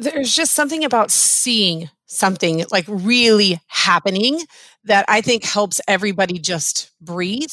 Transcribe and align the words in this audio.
There's 0.00 0.34
just 0.34 0.52
something 0.52 0.82
about 0.82 1.10
seeing 1.10 1.90
something 2.06 2.64
like 2.72 2.86
really 2.88 3.60
happening 3.66 4.40
that 4.84 5.04
I 5.08 5.20
think 5.20 5.44
helps 5.44 5.78
everybody 5.86 6.38
just 6.38 6.90
breathe. 7.02 7.52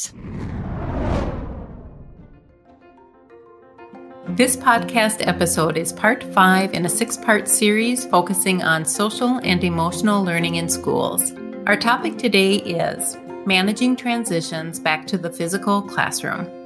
This 4.28 4.56
podcast 4.56 5.26
episode 5.26 5.76
is 5.76 5.92
part 5.92 6.24
five 6.32 6.72
in 6.72 6.86
a 6.86 6.88
six 6.88 7.18
part 7.18 7.48
series 7.48 8.06
focusing 8.06 8.62
on 8.62 8.86
social 8.86 9.38
and 9.44 9.62
emotional 9.62 10.24
learning 10.24 10.54
in 10.54 10.70
schools. 10.70 11.34
Our 11.66 11.76
topic 11.76 12.16
today 12.16 12.54
is 12.54 13.18
managing 13.44 13.94
transitions 13.94 14.80
back 14.80 15.06
to 15.08 15.18
the 15.18 15.30
physical 15.30 15.82
classroom. 15.82 16.57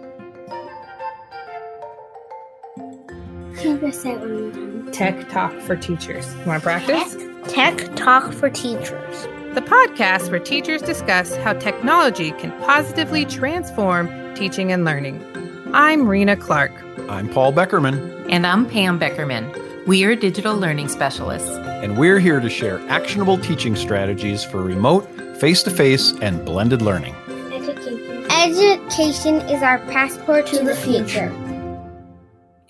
Tech 3.62 5.28
Talk 5.28 5.52
for 5.60 5.76
Teachers. 5.76 6.34
You 6.34 6.46
want 6.46 6.60
to 6.60 6.64
practice? 6.64 7.14
Tech, 7.46 7.76
Tech 7.78 7.94
Talk 7.94 8.32
for 8.32 8.50
Teachers. 8.50 9.22
The 9.54 9.60
podcast 9.60 10.32
where 10.32 10.40
teachers 10.40 10.82
discuss 10.82 11.36
how 11.36 11.52
technology 11.52 12.32
can 12.32 12.50
positively 12.62 13.24
transform 13.24 14.34
teaching 14.34 14.72
and 14.72 14.84
learning. 14.84 15.24
I'm 15.72 16.08
Rena 16.08 16.36
Clark. 16.36 16.72
I'm 17.08 17.28
Paul 17.28 17.52
Beckerman. 17.52 18.26
And 18.32 18.48
I'm 18.48 18.68
Pam 18.68 18.98
Beckerman. 18.98 19.86
We 19.86 20.02
are 20.06 20.16
digital 20.16 20.56
learning 20.56 20.88
specialists. 20.88 21.50
And 21.50 21.96
we're 21.96 22.18
here 22.18 22.40
to 22.40 22.50
share 22.50 22.80
actionable 22.88 23.38
teaching 23.38 23.76
strategies 23.76 24.42
for 24.42 24.60
remote, 24.60 25.08
face 25.38 25.62
to 25.62 25.70
face, 25.70 26.12
and 26.20 26.44
blended 26.44 26.82
learning. 26.82 27.14
Education. 27.52 28.26
Education 28.28 29.36
is 29.48 29.62
our 29.62 29.78
passport 29.86 30.48
to, 30.48 30.58
to 30.58 30.64
the 30.64 30.74
future. 30.74 31.32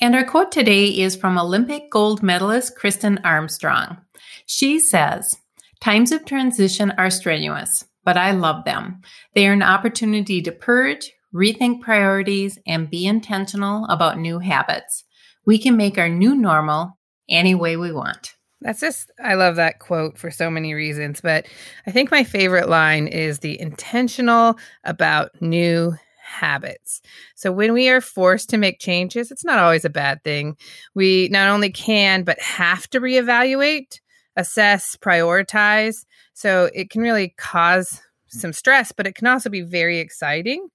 And 0.03 0.17
our 0.17 0.25
quote 0.25 0.51
today 0.51 0.87
is 0.87 1.15
from 1.15 1.39
Olympic 1.39 1.89
gold 1.89 2.25
medalist 2.25 2.75
Kristen 2.75 3.21
Armstrong. 3.23 3.99
She 4.47 4.81
says, 4.81 5.39
Times 5.81 6.11
of 6.11 6.25
transition 6.25 6.91
are 6.99 7.09
strenuous, 7.09 7.85
but 8.05 8.17
I 8.17 8.33
love 8.33 8.65
them. 8.65 9.01
They 9.37 9.47
are 9.47 9.53
an 9.53 9.63
opportunity 9.63 10.43
to 10.43 10.51
purge, 10.51 11.13
rethink 11.33 11.83
priorities, 11.83 12.59
and 12.67 12.91
be 12.91 13.07
intentional 13.07 13.85
about 13.85 14.19
new 14.19 14.41
habits. 14.41 15.05
We 15.47 15.57
can 15.57 15.77
make 15.77 15.97
our 15.97 16.09
new 16.09 16.35
normal 16.35 16.99
any 17.29 17.55
way 17.55 17.77
we 17.77 17.93
want. 17.93 18.35
That's 18.61 18.81
just, 18.81 19.13
I 19.23 19.35
love 19.35 19.55
that 19.55 19.79
quote 19.79 20.19
for 20.19 20.33
so 20.33 20.51
many 20.51 20.75
reasons. 20.75 21.21
But 21.21 21.47
I 21.87 21.93
think 21.93 22.11
my 22.11 22.25
favorite 22.25 22.69
line 22.69 23.07
is 23.07 23.39
the 23.39 23.61
intentional 23.61 24.57
about 24.83 25.31
new 25.41 25.95
habits. 26.33 27.03
So 27.35 27.53
when 27.53 27.73
we 27.73 27.89
are 27.89 28.01
forced 28.01 28.51
to 28.51 28.59
make 28.59 28.81
changes, 28.81 29.31
it's 29.31 29.45
not 29.45 29.59
always 29.59 29.85
a 29.85 29.91
bad 29.91 30.25
thing. 30.25 30.57
We 30.95 31.29
not 31.31 31.49
only 31.49 31.71
can, 31.71 32.25
but 32.25 32.41
have 32.41 32.89
to 32.91 33.01
reevaluate, 33.01 34.01
assess, 34.37 34.97
prioritize. 34.97 36.05
So 36.35 36.71
it 36.75 36.91
can 36.91 37.03
really 37.03 37.35
cause 37.37 38.01
some 38.29 38.53
stress, 38.53 38.93
but 38.93 39.07
it 39.07 39.15
can 39.15 39.27
also 39.27 39.51
be 39.51 39.61
very 39.61 39.99
exciting. 39.99 40.69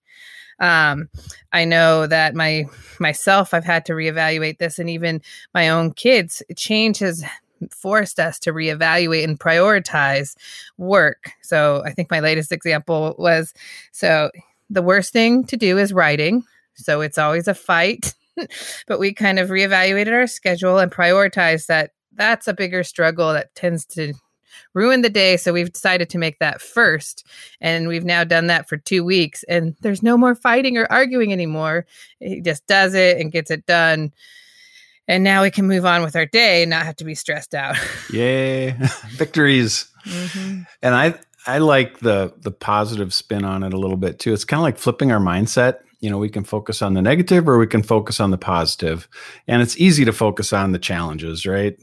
Um, 0.59 1.09
I 1.52 1.66
know 1.66 2.08
that 2.08 2.36
my 2.36 2.66
myself, 2.99 3.53
I've 3.53 3.66
had 3.66 3.86
to 3.86 3.94
reevaluate 3.94 4.58
this, 4.58 4.80
and 4.80 4.89
even 4.89 5.21
my 5.53 5.69
own 5.69 5.94
kids. 5.94 6.42
Change 6.55 6.99
has 6.99 7.23
forced 7.71 8.19
us 8.19 8.39
to 8.39 8.53
reevaluate 8.53 9.23
and 9.23 9.39
prioritize 9.39 10.36
work. 10.77 11.31
So 11.42 11.83
I 11.86 11.92
think 11.92 12.11
my 12.11 12.19
latest 12.19 12.52
example 12.52 13.16
was 13.17 13.53
so 13.92 14.31
the 14.69 14.81
worst 14.81 15.13
thing 15.13 15.43
to 15.45 15.57
do 15.57 15.77
is 15.77 15.93
writing. 15.93 16.43
So 16.75 17.01
it's 17.01 17.17
always 17.17 17.47
a 17.47 17.53
fight. 17.53 18.13
but 18.87 18.99
we 18.99 19.13
kind 19.13 19.39
of 19.39 19.49
reevaluated 19.49 20.13
our 20.13 20.27
schedule 20.27 20.77
and 20.77 20.91
prioritized 20.91 21.67
that 21.67 21.91
that's 22.13 22.47
a 22.47 22.53
bigger 22.53 22.83
struggle 22.83 23.33
that 23.33 23.53
tends 23.55 23.85
to 23.85 24.13
ruin 24.73 25.01
the 25.01 25.09
day. 25.09 25.37
So 25.37 25.53
we've 25.53 25.71
decided 25.71 26.09
to 26.09 26.17
make 26.17 26.39
that 26.39 26.61
first. 26.61 27.25
And 27.61 27.87
we've 27.87 28.05
now 28.05 28.23
done 28.23 28.47
that 28.47 28.67
for 28.67 28.77
two 28.77 29.03
weeks. 29.03 29.43
And 29.43 29.75
there's 29.81 30.03
no 30.03 30.17
more 30.17 30.36
fighting 30.36 30.77
or 30.77 30.92
arguing 30.92 31.31
anymore. 31.31 31.86
He 32.19 32.42
just 32.42 32.65
does 32.67 32.93
it 32.93 33.19
and 33.19 33.31
gets 33.31 33.52
it 33.52 33.65
done. 33.65 34.11
And 35.08 35.23
now 35.23 35.42
we 35.42 35.52
can 35.52 35.67
move 35.67 35.86
on 35.86 36.03
with 36.03 36.15
our 36.15 36.25
day 36.25 36.63
and 36.63 36.69
not 36.69 36.86
have 36.86 36.97
to 36.97 37.05
be 37.05 37.15
stressed 37.15 37.55
out. 37.55 37.77
Yay. 38.11 38.71
Victories. 39.09 39.86
Mm-hmm. 40.05 40.63
And 40.81 40.95
I 40.95 41.15
I 41.47 41.59
like 41.59 41.99
the 41.99 42.33
the 42.37 42.52
positive 42.52 43.13
spin 43.13 43.45
on 43.45 43.63
it 43.63 43.73
a 43.73 43.80
little 43.80 43.97
bit 43.97 44.19
too. 44.19 44.33
It's 44.33 44.45
kind 44.45 44.59
of 44.59 44.63
like 44.63 44.77
flipping 44.77 45.11
our 45.11 45.19
mindset. 45.19 45.80
You 46.02 46.11
know, 46.11 46.17
we 46.17 46.30
can 46.30 46.43
focus 46.43 46.81
on 46.81 46.93
the 46.93 47.02
negative 47.02 47.47
or 47.47 47.58
we 47.58 47.65
can 47.65 47.81
focus 47.81 48.19
on 48.19 48.31
the 48.31 48.37
positive. 48.37 49.08
And 49.47 49.61
it's 49.61 49.77
easy 49.77 50.05
to 50.05 50.13
focus 50.13 50.53
on 50.53 50.73
the 50.73 50.80
challenges, 50.80 51.45
right? 51.45 51.75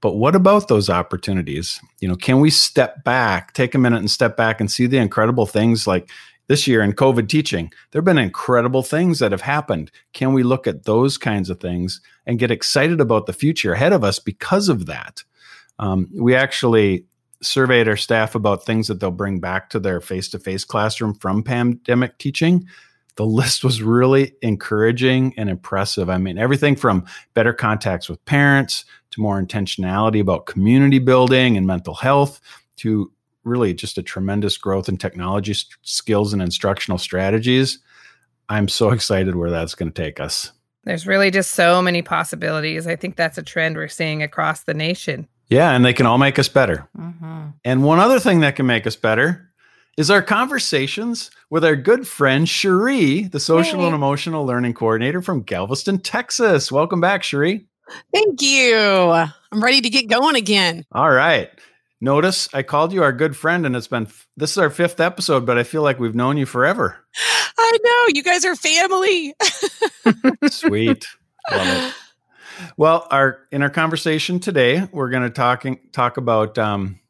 But 0.00 0.16
what 0.16 0.34
about 0.34 0.68
those 0.68 0.88
opportunities? 0.88 1.78
You 2.00 2.08
know, 2.08 2.16
can 2.16 2.40
we 2.40 2.50
step 2.50 3.04
back, 3.04 3.52
take 3.52 3.74
a 3.74 3.78
minute 3.78 3.98
and 3.98 4.10
step 4.10 4.36
back 4.36 4.60
and 4.60 4.70
see 4.70 4.86
the 4.86 4.96
incredible 4.96 5.46
things 5.46 5.86
like 5.86 6.10
this 6.48 6.66
year 6.66 6.82
in 6.82 6.94
COVID 6.94 7.28
teaching? 7.28 7.70
There 7.90 8.00
have 8.00 8.06
been 8.06 8.18
incredible 8.18 8.82
things 8.82 9.18
that 9.18 9.30
have 9.30 9.42
happened. 9.42 9.92
Can 10.14 10.32
we 10.32 10.42
look 10.42 10.66
at 10.66 10.84
those 10.84 11.18
kinds 11.18 11.50
of 11.50 11.60
things 11.60 12.00
and 12.26 12.38
get 12.38 12.50
excited 12.50 13.00
about 13.00 13.26
the 13.26 13.34
future 13.34 13.74
ahead 13.74 13.92
of 13.92 14.02
us 14.02 14.18
because 14.18 14.70
of 14.70 14.86
that? 14.86 15.22
Um, 15.78 16.08
we 16.14 16.34
actually 16.34 17.04
surveyed 17.42 17.88
our 17.88 17.96
staff 17.96 18.34
about 18.34 18.64
things 18.64 18.88
that 18.88 19.00
they'll 19.00 19.10
bring 19.10 19.40
back 19.40 19.70
to 19.70 19.80
their 19.80 20.00
face 20.00 20.28
to 20.28 20.38
face 20.38 20.64
classroom 20.64 21.14
from 21.14 21.42
pandemic 21.42 22.18
teaching. 22.18 22.66
The 23.16 23.26
list 23.26 23.64
was 23.64 23.82
really 23.82 24.34
encouraging 24.42 25.34
and 25.36 25.50
impressive. 25.50 26.08
I 26.08 26.18
mean, 26.18 26.38
everything 26.38 26.76
from 26.76 27.06
better 27.34 27.52
contacts 27.52 28.08
with 28.08 28.24
parents 28.24 28.84
to 29.10 29.20
more 29.20 29.42
intentionality 29.42 30.20
about 30.20 30.46
community 30.46 30.98
building 30.98 31.56
and 31.56 31.66
mental 31.66 31.94
health 31.94 32.40
to 32.76 33.10
really 33.44 33.74
just 33.74 33.98
a 33.98 34.02
tremendous 34.02 34.56
growth 34.56 34.88
in 34.88 34.96
technology 34.96 35.54
st- 35.54 35.76
skills 35.82 36.32
and 36.32 36.42
instructional 36.42 36.98
strategies. 36.98 37.78
I'm 38.48 38.68
so 38.68 38.90
excited 38.90 39.36
where 39.36 39.50
that's 39.50 39.74
going 39.74 39.90
to 39.90 40.02
take 40.02 40.20
us. 40.20 40.52
There's 40.84 41.06
really 41.06 41.30
just 41.30 41.52
so 41.52 41.82
many 41.82 42.02
possibilities. 42.02 42.86
I 42.86 42.96
think 42.96 43.16
that's 43.16 43.38
a 43.38 43.42
trend 43.42 43.76
we're 43.76 43.88
seeing 43.88 44.22
across 44.22 44.64
the 44.64 44.74
nation. 44.74 45.28
Yeah, 45.50 45.72
and 45.72 45.84
they 45.84 45.92
can 45.92 46.06
all 46.06 46.18
make 46.18 46.38
us 46.38 46.48
better. 46.48 46.88
Mm-hmm. 46.96 47.48
And 47.64 47.84
one 47.84 47.98
other 47.98 48.20
thing 48.20 48.40
that 48.40 48.56
can 48.56 48.66
make 48.66 48.86
us 48.86 48.96
better 48.96 49.50
is 49.98 50.10
our 50.10 50.22
conversations 50.22 51.30
with 51.50 51.64
our 51.64 51.76
good 51.76 52.06
friend 52.06 52.48
Cherie, 52.48 53.24
the 53.24 53.40
social 53.40 53.80
hey. 53.80 53.86
and 53.86 53.94
emotional 53.94 54.46
learning 54.46 54.74
coordinator 54.74 55.20
from 55.20 55.42
Galveston, 55.42 55.98
Texas. 55.98 56.70
Welcome 56.70 57.00
back, 57.00 57.24
Cherie. 57.24 57.66
Thank 58.14 58.40
you. 58.40 58.76
I'm 58.76 59.62
ready 59.64 59.80
to 59.80 59.90
get 59.90 60.08
going 60.08 60.36
again. 60.36 60.86
All 60.92 61.10
right. 61.10 61.50
Notice 62.00 62.48
I 62.54 62.62
called 62.62 62.92
you 62.92 63.02
our 63.02 63.12
good 63.12 63.36
friend, 63.36 63.66
and 63.66 63.76
it's 63.76 63.88
been 63.88 64.06
this 64.36 64.52
is 64.52 64.58
our 64.58 64.70
fifth 64.70 65.00
episode, 65.00 65.44
but 65.44 65.58
I 65.58 65.64
feel 65.64 65.82
like 65.82 65.98
we've 65.98 66.14
known 66.14 66.38
you 66.38 66.46
forever. 66.46 66.96
I 67.58 67.78
know 67.82 68.14
you 68.14 68.22
guys 68.22 68.44
are 68.46 68.56
family. 68.56 69.34
Sweet, 70.50 71.04
love 71.50 71.66
it. 71.66 71.94
Well, 72.76 73.06
our 73.10 73.40
in 73.50 73.62
our 73.62 73.70
conversation 73.70 74.40
today, 74.40 74.88
we're 74.92 75.10
going 75.10 75.22
to 75.22 75.30
talking 75.30 75.80
talk 75.92 76.16
about 76.16 76.58
um, 76.58 77.00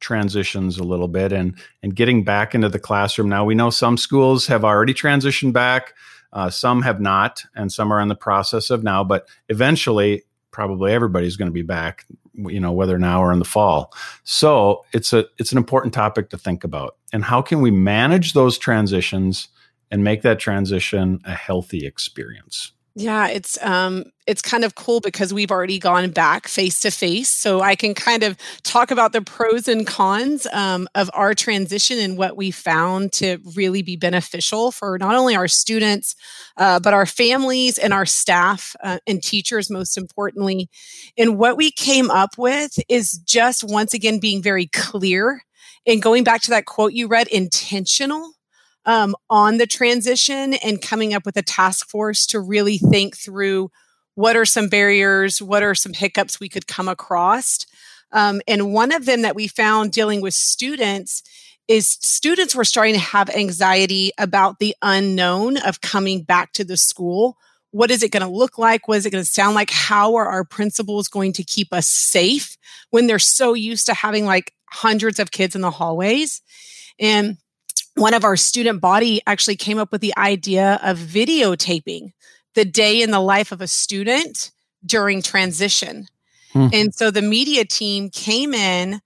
transitions 0.00 0.78
a 0.78 0.84
little 0.84 1.08
bit 1.08 1.32
and 1.32 1.54
and 1.82 1.94
getting 1.94 2.24
back 2.24 2.54
into 2.54 2.68
the 2.68 2.78
classroom. 2.78 3.28
Now 3.28 3.44
we 3.44 3.54
know 3.54 3.70
some 3.70 3.96
schools 3.96 4.46
have 4.46 4.64
already 4.64 4.94
transitioned 4.94 5.52
back, 5.52 5.94
uh, 6.32 6.50
some 6.50 6.82
have 6.82 7.00
not, 7.00 7.44
and 7.54 7.70
some 7.70 7.92
are 7.92 8.00
in 8.00 8.08
the 8.08 8.14
process 8.16 8.70
of 8.70 8.82
now. 8.82 9.04
But 9.04 9.28
eventually, 9.48 10.24
probably 10.50 10.92
everybody's 10.92 11.36
going 11.36 11.50
to 11.50 11.52
be 11.52 11.62
back. 11.62 12.06
You 12.34 12.60
know, 12.60 12.72
whether 12.72 12.98
now 12.98 13.22
or 13.22 13.32
in 13.32 13.38
the 13.38 13.44
fall. 13.44 13.92
So 14.24 14.84
it's 14.92 15.12
a 15.12 15.26
it's 15.38 15.52
an 15.52 15.58
important 15.58 15.92
topic 15.92 16.30
to 16.30 16.38
think 16.38 16.64
about. 16.64 16.96
And 17.12 17.24
how 17.24 17.42
can 17.42 17.60
we 17.60 17.70
manage 17.70 18.32
those 18.32 18.56
transitions 18.56 19.48
and 19.90 20.02
make 20.04 20.22
that 20.22 20.38
transition 20.38 21.20
a 21.24 21.34
healthy 21.34 21.84
experience? 21.84 22.72
Yeah, 22.96 23.28
it's 23.28 23.56
um 23.64 24.04
it's 24.26 24.42
kind 24.42 24.64
of 24.64 24.74
cool 24.74 25.00
because 25.00 25.32
we've 25.32 25.50
already 25.50 25.78
gone 25.78 26.10
back 26.10 26.48
face 26.48 26.80
to 26.80 26.90
face, 26.90 27.28
so 27.30 27.60
I 27.60 27.76
can 27.76 27.94
kind 27.94 28.22
of 28.24 28.36
talk 28.64 28.90
about 28.90 29.12
the 29.12 29.22
pros 29.22 29.68
and 29.68 29.86
cons 29.86 30.46
um, 30.52 30.88
of 30.94 31.08
our 31.14 31.32
transition 31.34 31.98
and 31.98 32.18
what 32.18 32.36
we 32.36 32.50
found 32.50 33.12
to 33.14 33.38
really 33.56 33.82
be 33.82 33.96
beneficial 33.96 34.72
for 34.72 34.98
not 34.98 35.14
only 35.14 35.36
our 35.36 35.48
students, 35.48 36.14
uh, 36.56 36.80
but 36.80 36.92
our 36.92 37.06
families 37.06 37.78
and 37.78 37.92
our 37.92 38.06
staff 38.06 38.74
uh, 38.82 38.98
and 39.06 39.22
teachers, 39.22 39.70
most 39.70 39.96
importantly. 39.96 40.68
And 41.16 41.38
what 41.38 41.56
we 41.56 41.70
came 41.70 42.10
up 42.10 42.30
with 42.38 42.78
is 42.88 43.12
just 43.24 43.62
once 43.64 43.94
again 43.94 44.18
being 44.18 44.42
very 44.42 44.66
clear 44.66 45.42
and 45.86 46.02
going 46.02 46.24
back 46.24 46.42
to 46.42 46.50
that 46.50 46.66
quote 46.66 46.92
you 46.92 47.06
read, 47.08 47.28
intentional 47.28 48.32
um, 48.86 49.14
on 49.28 49.58
the 49.58 49.66
transition 49.66 50.54
and 50.54 50.82
coming 50.82 51.14
up 51.14 51.24
with 51.24 51.36
a 51.36 51.42
task 51.42 51.88
force 51.88 52.26
to 52.26 52.40
really 52.40 52.78
think 52.78 53.16
through 53.16 53.70
what 54.14 54.36
are 54.36 54.44
some 54.44 54.68
barriers, 54.68 55.40
what 55.40 55.62
are 55.62 55.74
some 55.74 55.92
hiccups 55.92 56.40
we 56.40 56.48
could 56.48 56.66
come 56.66 56.88
across. 56.88 57.66
Um, 58.12 58.40
and 58.48 58.72
one 58.72 58.92
of 58.92 59.06
them 59.06 59.22
that 59.22 59.36
we 59.36 59.46
found 59.46 59.92
dealing 59.92 60.20
with 60.20 60.34
students 60.34 61.22
is 61.68 61.88
students 62.00 62.54
were 62.54 62.64
starting 62.64 62.94
to 62.94 63.00
have 63.00 63.30
anxiety 63.30 64.10
about 64.18 64.58
the 64.58 64.74
unknown 64.82 65.56
of 65.58 65.80
coming 65.80 66.22
back 66.22 66.52
to 66.52 66.64
the 66.64 66.76
school 66.76 67.36
what 67.72 67.90
is 67.90 68.02
it 68.02 68.10
going 68.10 68.22
to 68.22 68.28
look 68.28 68.58
like? 68.58 68.88
What 68.88 68.98
is 68.98 69.06
it 69.06 69.10
going 69.10 69.22
to 69.22 69.30
sound 69.30 69.54
like? 69.54 69.70
How 69.70 70.16
are 70.16 70.26
our 70.26 70.44
principals 70.44 71.08
going 71.08 71.32
to 71.34 71.44
keep 71.44 71.72
us 71.72 71.86
safe 71.86 72.56
when 72.90 73.06
they're 73.06 73.18
so 73.18 73.54
used 73.54 73.86
to 73.86 73.94
having 73.94 74.26
like 74.26 74.52
hundreds 74.70 75.18
of 75.20 75.30
kids 75.30 75.54
in 75.54 75.60
the 75.60 75.70
hallways? 75.70 76.42
And 76.98 77.38
one 78.00 78.14
of 78.14 78.24
our 78.24 78.36
student 78.36 78.80
body 78.80 79.20
actually 79.26 79.56
came 79.56 79.78
up 79.78 79.92
with 79.92 80.00
the 80.00 80.16
idea 80.16 80.80
of 80.82 80.98
videotaping 80.98 82.12
the 82.54 82.64
day 82.64 83.02
in 83.02 83.10
the 83.10 83.20
life 83.20 83.52
of 83.52 83.60
a 83.60 83.66
student 83.66 84.50
during 84.84 85.20
transition. 85.20 86.06
Hmm. 86.52 86.68
And 86.72 86.94
so 86.94 87.10
the 87.10 87.20
media 87.20 87.64
team 87.66 88.08
came 88.08 88.54
in, 88.54 89.00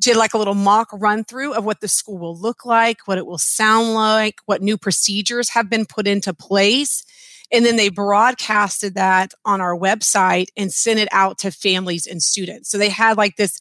did 0.00 0.16
like 0.16 0.34
a 0.34 0.38
little 0.38 0.54
mock 0.54 0.88
run 0.92 1.22
through 1.22 1.54
of 1.54 1.64
what 1.64 1.80
the 1.80 1.86
school 1.86 2.18
will 2.18 2.36
look 2.36 2.66
like, 2.66 3.06
what 3.06 3.18
it 3.18 3.26
will 3.26 3.38
sound 3.38 3.94
like, 3.94 4.40
what 4.46 4.62
new 4.62 4.76
procedures 4.76 5.50
have 5.50 5.70
been 5.70 5.86
put 5.86 6.08
into 6.08 6.34
place. 6.34 7.04
And 7.52 7.64
then 7.64 7.76
they 7.76 7.88
broadcasted 7.88 8.96
that 8.96 9.32
on 9.44 9.60
our 9.60 9.76
website 9.76 10.48
and 10.56 10.72
sent 10.72 10.98
it 10.98 11.08
out 11.12 11.38
to 11.38 11.52
families 11.52 12.06
and 12.06 12.20
students. 12.20 12.68
So 12.68 12.78
they 12.78 12.88
had 12.88 13.16
like 13.16 13.36
this, 13.36 13.60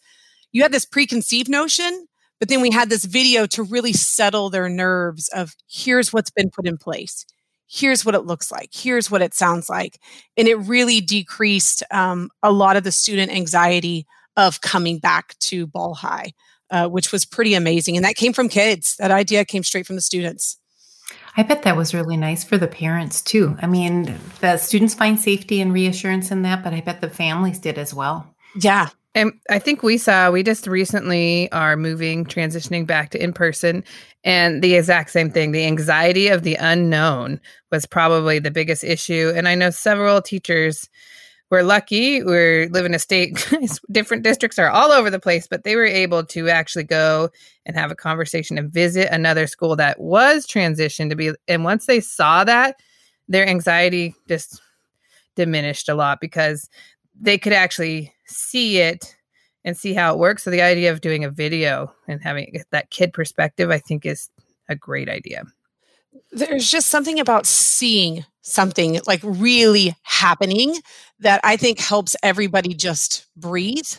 you 0.52 0.64
had 0.64 0.72
this 0.72 0.86
preconceived 0.86 1.48
notion, 1.50 2.08
but 2.40 2.50
then 2.50 2.62
we 2.62 2.72
had 2.72 2.90
this 2.90 3.06
video 3.06 3.46
to 3.48 3.64
really 3.64 3.94
settle 3.94 4.50
their 4.50 4.70
nerves 4.70 5.28
of 5.30 5.56
here's 5.70 6.14
what's 6.14 6.32
been 6.32 6.50
put 6.50 6.68
in 6.68 6.78
place 6.78 7.26
here's 7.68 8.04
what 8.04 8.16
it 8.16 8.26
looks 8.26 8.52
like 8.52 8.70
here's 8.74 9.12
what 9.12 9.22
it 9.22 9.34
sounds 9.34 9.70
like 9.70 10.00
and 10.38 10.48
it 10.48 10.56
really 10.56 11.02
decreased 11.02 11.84
um, 11.92 12.30
a 12.42 12.52
lot 12.52 12.76
of 12.76 12.84
the 12.84 12.92
student 12.92 13.32
anxiety 13.32 14.06
of 14.38 14.62
coming 14.62 15.00
back 15.00 15.38
to 15.40 15.68
Ball 15.68 15.94
High 15.94 16.34
uh, 16.72 16.88
which 16.88 17.12
was 17.12 17.26
pretty 17.26 17.54
amazing 17.54 17.96
and 17.96 18.06
that 18.06 18.16
came 18.16 18.34
from 18.34 18.50
kids 18.50 18.96
that 19.00 19.12
idea 19.12 19.46
came 19.46 19.64
straight 19.64 19.86
from 19.86 19.96
the 19.96 20.02
students 20.02 20.58
I 21.38 21.44
bet 21.44 21.64
that 21.64 21.78
was 21.78 21.94
really 21.94 22.18
nice 22.18 22.44
for 22.44 22.58
the 22.58 22.68
parents 22.68 23.22
too. 23.22 23.56
I 23.62 23.68
mean, 23.68 24.20
the 24.42 24.58
students 24.58 24.94
find 24.94 25.20
safety 25.20 25.62
and 25.62 25.72
reassurance 25.72 26.32
in 26.32 26.42
that, 26.42 26.64
but 26.64 26.74
I 26.74 26.82
bet 26.82 27.02
the 27.02 27.10
families 27.10 27.60
did 27.60 27.78
as 27.78 27.94
well. 27.94 28.36
Yeah. 28.60 28.90
And 29.16 29.34
I 29.50 29.58
think 29.58 29.82
we 29.82 29.98
saw, 29.98 30.30
we 30.30 30.44
just 30.44 30.68
recently 30.68 31.52
are 31.52 31.76
moving, 31.76 32.26
transitioning 32.26 32.86
back 32.86 33.10
to 33.12 33.24
in 33.24 33.34
person. 33.34 33.84
And 34.24 34.62
the 34.62 34.76
exact 34.76 35.10
same 35.10 35.32
thing. 35.32 35.52
The 35.52 35.66
anxiety 35.66 36.28
of 36.28 36.44
the 36.44 36.56
unknown 36.56 37.40
was 37.72 37.86
probably 37.86 38.40
the 38.40 38.52
biggest 38.52 38.84
issue. 38.84 39.34
And 39.36 39.48
I 39.48 39.56
know 39.56 39.72
several 39.72 40.22
teachers 40.22 40.90
were 41.50 41.64
lucky. 41.64 42.22
We 42.22 42.68
live 42.68 42.86
in 42.86 42.94
a 42.94 43.00
state, 43.00 43.52
different 43.92 44.24
districts 44.24 44.60
are 44.60 44.70
all 44.70 44.92
over 44.92 45.10
the 45.10 45.20
place, 45.20 45.48
but 45.48 45.64
they 45.64 45.76
were 45.76 45.86
able 45.86 46.24
to 46.26 46.50
actually 46.50 46.84
go 46.84 47.30
and 47.66 47.76
have 47.76 47.92
a 47.92 47.96
conversation 47.96 48.58
and 48.58 48.72
visit 48.72 49.10
another 49.12 49.48
school 49.48 49.76
that 49.78 50.00
was 50.00 50.46
transitioned 50.46 51.10
to 51.10 51.16
be. 51.16 51.32
And 51.48 51.64
once 51.64 51.88
they 51.88 52.02
saw 52.02 52.44
that, 52.44 52.76
their 53.28 53.48
anxiety 53.48 54.14
just 54.28 54.62
diminished 55.36 55.90
a 55.90 55.96
lot 55.96 56.20
because 56.22 56.70
they 57.20 57.38
could 57.38 57.54
actually 57.54 58.14
see 58.26 58.80
it 58.80 59.16
and 59.66 59.76
see 59.78 59.94
how 59.94 60.14
it 60.14 60.20
works. 60.20 60.44
So 60.44 60.50
the 60.50 60.62
idea 60.62 60.92
of 60.92 61.02
doing 61.02 61.24
a 61.24 61.30
video 61.30 61.94
and 62.08 62.22
having 62.22 62.62
that 62.72 62.90
kid 62.90 63.14
perspective, 63.14 63.70
I 63.70 63.80
think, 63.80 64.06
is 64.06 64.30
a 64.70 64.76
great 64.76 65.10
idea. 65.10 65.44
There's 66.32 66.70
just 66.70 66.90
something 66.90 67.20
about 67.20 67.46
seeing 67.46 68.26
something 68.42 69.00
like 69.06 69.22
really 69.24 69.96
happening 70.04 70.76
that 71.20 71.42
I 71.44 71.58
think 71.58 71.80
helps 71.80 72.16
everybody 72.24 72.74
just 72.74 73.28
breathe 73.36 73.92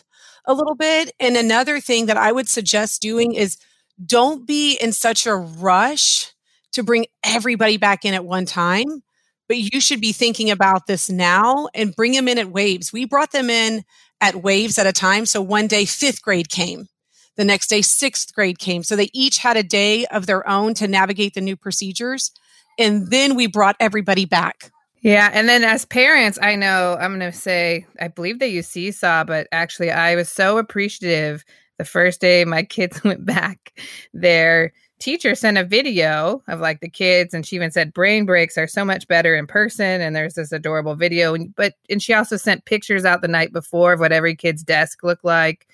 a 0.45 0.53
little 0.53 0.75
bit. 0.75 1.11
And 1.19 1.37
another 1.37 1.79
thing 1.79 2.07
that 2.07 2.17
I 2.17 2.31
would 2.31 2.49
suggest 2.49 3.01
doing 3.01 3.33
is 3.33 3.57
don't 4.03 4.47
be 4.47 4.75
in 4.81 4.91
such 4.91 5.25
a 5.25 5.35
rush 5.35 6.31
to 6.73 6.83
bring 6.83 7.05
everybody 7.23 7.77
back 7.77 8.05
in 8.05 8.13
at 8.13 8.25
one 8.25 8.45
time, 8.45 9.03
but 9.51 9.73
you 9.73 9.81
should 9.81 9.99
be 9.99 10.13
thinking 10.13 10.49
about 10.49 10.87
this 10.87 11.09
now 11.09 11.67
and 11.73 11.93
bring 11.93 12.13
them 12.13 12.29
in 12.29 12.37
at 12.37 12.49
waves. 12.49 12.93
We 12.93 13.03
brought 13.03 13.33
them 13.33 13.49
in 13.49 13.83
at 14.21 14.37
waves 14.37 14.77
at 14.77 14.87
a 14.87 14.93
time. 14.93 15.25
So 15.25 15.41
one 15.41 15.67
day, 15.67 15.83
fifth 15.83 16.21
grade 16.21 16.47
came. 16.47 16.87
The 17.35 17.43
next 17.43 17.67
day, 17.67 17.81
sixth 17.81 18.33
grade 18.33 18.59
came. 18.59 18.81
So 18.81 18.95
they 18.95 19.09
each 19.13 19.39
had 19.39 19.57
a 19.57 19.63
day 19.63 20.05
of 20.05 20.25
their 20.25 20.47
own 20.47 20.73
to 20.75 20.87
navigate 20.87 21.33
the 21.33 21.41
new 21.41 21.57
procedures. 21.57 22.31
And 22.79 23.11
then 23.11 23.35
we 23.35 23.45
brought 23.45 23.75
everybody 23.81 24.23
back. 24.23 24.71
Yeah. 25.01 25.29
And 25.33 25.49
then 25.49 25.65
as 25.65 25.83
parents, 25.83 26.39
I 26.41 26.55
know 26.55 26.95
I'm 26.97 27.19
going 27.19 27.29
to 27.29 27.37
say, 27.37 27.85
I 27.99 28.07
believe 28.07 28.39
they 28.39 28.47
use 28.47 28.67
Seesaw, 28.67 29.25
but 29.25 29.49
actually, 29.51 29.91
I 29.91 30.15
was 30.15 30.29
so 30.29 30.59
appreciative 30.59 31.43
the 31.77 31.83
first 31.83 32.21
day 32.21 32.45
my 32.45 32.63
kids 32.63 33.03
went 33.03 33.25
back 33.25 33.73
there 34.13 34.71
teacher 35.01 35.35
sent 35.35 35.57
a 35.57 35.63
video 35.63 36.41
of 36.47 36.59
like 36.59 36.79
the 36.79 36.89
kids 36.89 37.33
and 37.33 37.45
she 37.45 37.55
even 37.55 37.71
said 37.71 37.93
brain 37.93 38.25
breaks 38.25 38.57
are 38.57 38.67
so 38.67 38.85
much 38.85 39.07
better 39.07 39.35
in 39.35 39.47
person 39.47 39.99
and 39.99 40.15
there's 40.15 40.35
this 40.35 40.51
adorable 40.51 40.95
video 40.95 41.33
and 41.33 41.53
but 41.55 41.73
and 41.89 42.01
she 42.01 42.13
also 42.13 42.37
sent 42.37 42.65
pictures 42.65 43.03
out 43.03 43.21
the 43.21 43.27
night 43.27 43.51
before 43.51 43.93
of 43.93 43.99
what 43.99 44.11
every 44.11 44.35
kid's 44.35 44.63
desk 44.63 45.03
looked 45.03 45.25
like 45.25 45.67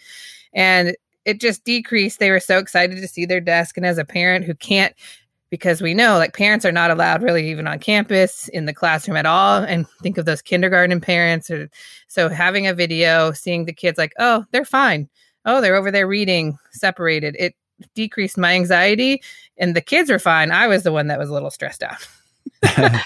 and 0.53 0.95
it 1.25 1.41
just 1.41 1.65
decreased. 1.65 2.19
They 2.19 2.31
were 2.31 2.39
so 2.39 2.57
excited 2.57 2.95
to 3.01 3.07
see 3.07 3.25
their 3.25 3.41
desk 3.41 3.75
and 3.75 3.85
as 3.85 3.97
a 3.97 4.05
parent 4.05 4.45
who 4.45 4.55
can't 4.55 4.95
because 5.49 5.81
we 5.81 5.93
know 5.93 6.17
like 6.17 6.33
parents 6.33 6.65
are 6.65 6.71
not 6.71 6.89
allowed 6.89 7.21
really 7.21 7.49
even 7.49 7.67
on 7.67 7.79
campus 7.79 8.47
in 8.49 8.65
the 8.65 8.73
classroom 8.73 9.17
at 9.17 9.25
all 9.25 9.61
and 9.63 9.87
think 10.01 10.17
of 10.17 10.25
those 10.25 10.41
kindergarten 10.41 11.01
parents 11.01 11.49
or 11.49 11.69
so 12.07 12.29
having 12.29 12.65
a 12.65 12.73
video 12.73 13.33
seeing 13.33 13.65
the 13.65 13.73
kids 13.73 13.97
like 13.97 14.13
oh 14.19 14.45
they're 14.51 14.65
fine. 14.65 15.09
Oh 15.43 15.59
they're 15.59 15.75
over 15.75 15.91
there 15.91 16.07
reading 16.07 16.57
separated 16.71 17.35
it 17.37 17.55
decreased 17.95 18.37
my 18.37 18.53
anxiety 18.53 19.21
and 19.57 19.75
the 19.75 19.81
kids 19.81 20.09
were 20.09 20.19
fine. 20.19 20.51
I 20.51 20.67
was 20.67 20.83
the 20.83 20.91
one 20.91 21.07
that 21.07 21.19
was 21.19 21.29
a 21.29 21.33
little 21.33 21.51
stressed 21.51 21.83
out. 21.83 22.07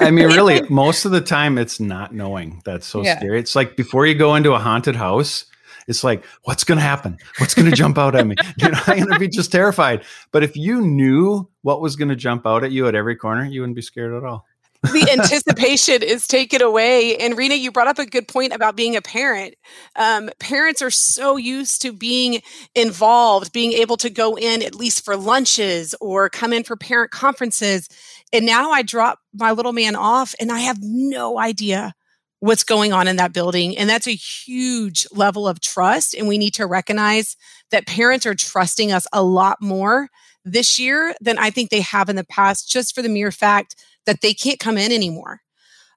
I 0.00 0.10
mean, 0.10 0.26
really, 0.26 0.62
most 0.68 1.04
of 1.04 1.12
the 1.12 1.20
time 1.20 1.58
it's 1.58 1.80
not 1.80 2.14
knowing. 2.14 2.60
That's 2.64 2.86
so 2.86 3.02
yeah. 3.02 3.16
scary. 3.16 3.38
It's 3.38 3.54
like 3.54 3.76
before 3.76 4.06
you 4.06 4.14
go 4.14 4.34
into 4.34 4.52
a 4.52 4.58
haunted 4.58 4.96
house, 4.96 5.46
it's 5.86 6.02
like, 6.02 6.24
what's 6.42 6.64
going 6.64 6.78
to 6.78 6.82
happen? 6.82 7.18
What's 7.38 7.54
going 7.54 7.70
to 7.70 7.76
jump 7.76 7.98
out 7.98 8.14
at 8.14 8.26
me? 8.26 8.36
You 8.56 8.70
know, 8.70 8.80
I'm 8.86 8.98
going 8.98 9.12
to 9.12 9.18
be 9.18 9.28
just 9.28 9.52
terrified. 9.52 10.04
But 10.32 10.42
if 10.42 10.56
you 10.56 10.80
knew 10.80 11.48
what 11.62 11.80
was 11.80 11.96
going 11.96 12.08
to 12.08 12.16
jump 12.16 12.46
out 12.46 12.64
at 12.64 12.72
you 12.72 12.88
at 12.88 12.94
every 12.94 13.16
corner, 13.16 13.44
you 13.44 13.60
wouldn't 13.60 13.76
be 13.76 13.82
scared 13.82 14.14
at 14.14 14.24
all 14.24 14.46
the 14.92 15.08
anticipation 15.10 16.02
is 16.02 16.26
taken 16.26 16.62
away. 16.62 17.16
And 17.16 17.36
Rena, 17.36 17.54
you 17.54 17.72
brought 17.72 17.88
up 17.88 17.98
a 17.98 18.06
good 18.06 18.28
point 18.28 18.52
about 18.52 18.76
being 18.76 18.96
a 18.96 19.02
parent. 19.02 19.54
Um, 19.96 20.30
parents 20.38 20.82
are 20.82 20.90
so 20.90 21.36
used 21.36 21.82
to 21.82 21.92
being 21.92 22.42
involved, 22.74 23.52
being 23.52 23.72
able 23.72 23.96
to 23.98 24.10
go 24.10 24.36
in 24.36 24.62
at 24.62 24.74
least 24.74 25.04
for 25.04 25.16
lunches 25.16 25.94
or 26.00 26.28
come 26.28 26.52
in 26.52 26.64
for 26.64 26.76
parent 26.76 27.10
conferences. 27.10 27.88
And 28.32 28.46
now 28.46 28.70
I 28.70 28.82
drop 28.82 29.18
my 29.32 29.52
little 29.52 29.72
man 29.72 29.96
off 29.96 30.34
and 30.40 30.50
I 30.52 30.60
have 30.60 30.78
no 30.80 31.38
idea 31.38 31.94
what's 32.40 32.64
going 32.64 32.92
on 32.92 33.08
in 33.08 33.16
that 33.16 33.32
building. 33.32 33.76
And 33.78 33.88
that's 33.88 34.06
a 34.06 34.14
huge 34.14 35.06
level 35.12 35.48
of 35.48 35.60
trust. 35.60 36.14
And 36.14 36.28
we 36.28 36.36
need 36.36 36.52
to 36.54 36.66
recognize 36.66 37.36
that 37.70 37.86
parents 37.86 38.26
are 38.26 38.34
trusting 38.34 38.92
us 38.92 39.06
a 39.12 39.22
lot 39.22 39.62
more 39.62 40.08
this 40.44 40.78
year 40.78 41.14
than 41.22 41.38
I 41.38 41.48
think 41.48 41.70
they 41.70 41.80
have 41.80 42.10
in 42.10 42.16
the 42.16 42.24
past, 42.24 42.70
just 42.70 42.94
for 42.94 43.00
the 43.00 43.08
mere 43.08 43.30
fact 43.30 43.76
that 44.06 44.20
they 44.20 44.34
can't 44.34 44.58
come 44.58 44.78
in 44.78 44.92
anymore. 44.92 45.40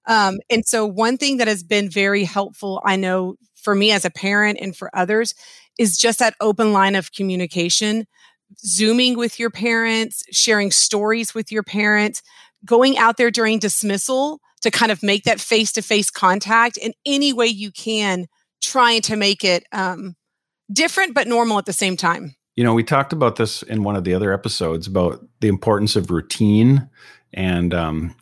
Um, 0.08 0.38
and 0.50 0.66
so, 0.66 0.86
one 0.86 1.18
thing 1.18 1.38
that 1.38 1.48
has 1.48 1.64
been 1.64 1.90
very 1.90 2.24
helpful, 2.24 2.82
I 2.86 2.96
know 2.96 3.36
for 3.56 3.76
me 3.76 3.92
as 3.92 4.06
a 4.06 4.10
parent 4.10 4.58
and 4.62 4.76
for 4.76 4.90
others, 4.96 5.36
is 5.78 5.98
just 5.98 6.20
that 6.20 6.36
open 6.40 6.74
line 6.74 6.96
of 6.96 7.12
communication, 7.12 8.06
Zooming 8.60 9.18
with 9.18 9.40
your 9.40 9.50
parents, 9.50 10.24
sharing 10.32 10.72
stories 10.72 11.36
with 11.36 11.52
your 11.52 11.64
parents, 11.64 12.22
going 12.66 12.98
out 12.98 13.18
there 13.18 13.32
during 13.32 13.60
dismissal 13.60 14.40
to 14.62 14.72
kind 14.72 14.92
of 14.92 15.04
make 15.04 15.24
that 15.24 15.40
face 15.40 15.72
to 15.74 15.82
face 15.82 16.10
contact 16.10 16.78
in 16.78 16.94
any 17.06 17.34
way 17.34 17.48
you 17.48 17.72
can, 17.72 18.28
trying 18.62 19.02
to 19.02 19.16
make 19.16 19.44
it 19.44 19.66
um, 19.72 20.16
different 20.72 21.14
but 21.14 21.28
normal 21.28 21.58
at 21.58 21.66
the 21.66 21.74
same 21.74 21.98
time. 21.98 22.36
You 22.56 22.64
know, 22.64 22.74
we 22.74 22.84
talked 22.84 23.14
about 23.14 23.36
this 23.36 23.62
in 23.64 23.84
one 23.84 23.96
of 23.96 24.04
the 24.04 24.16
other 24.16 24.34
episodes 24.34 24.88
about 24.88 25.24
the 25.42 25.48
importance 25.48 25.96
of 25.96 26.10
routine 26.10 26.90
and 27.34 27.74
um, 27.74 28.16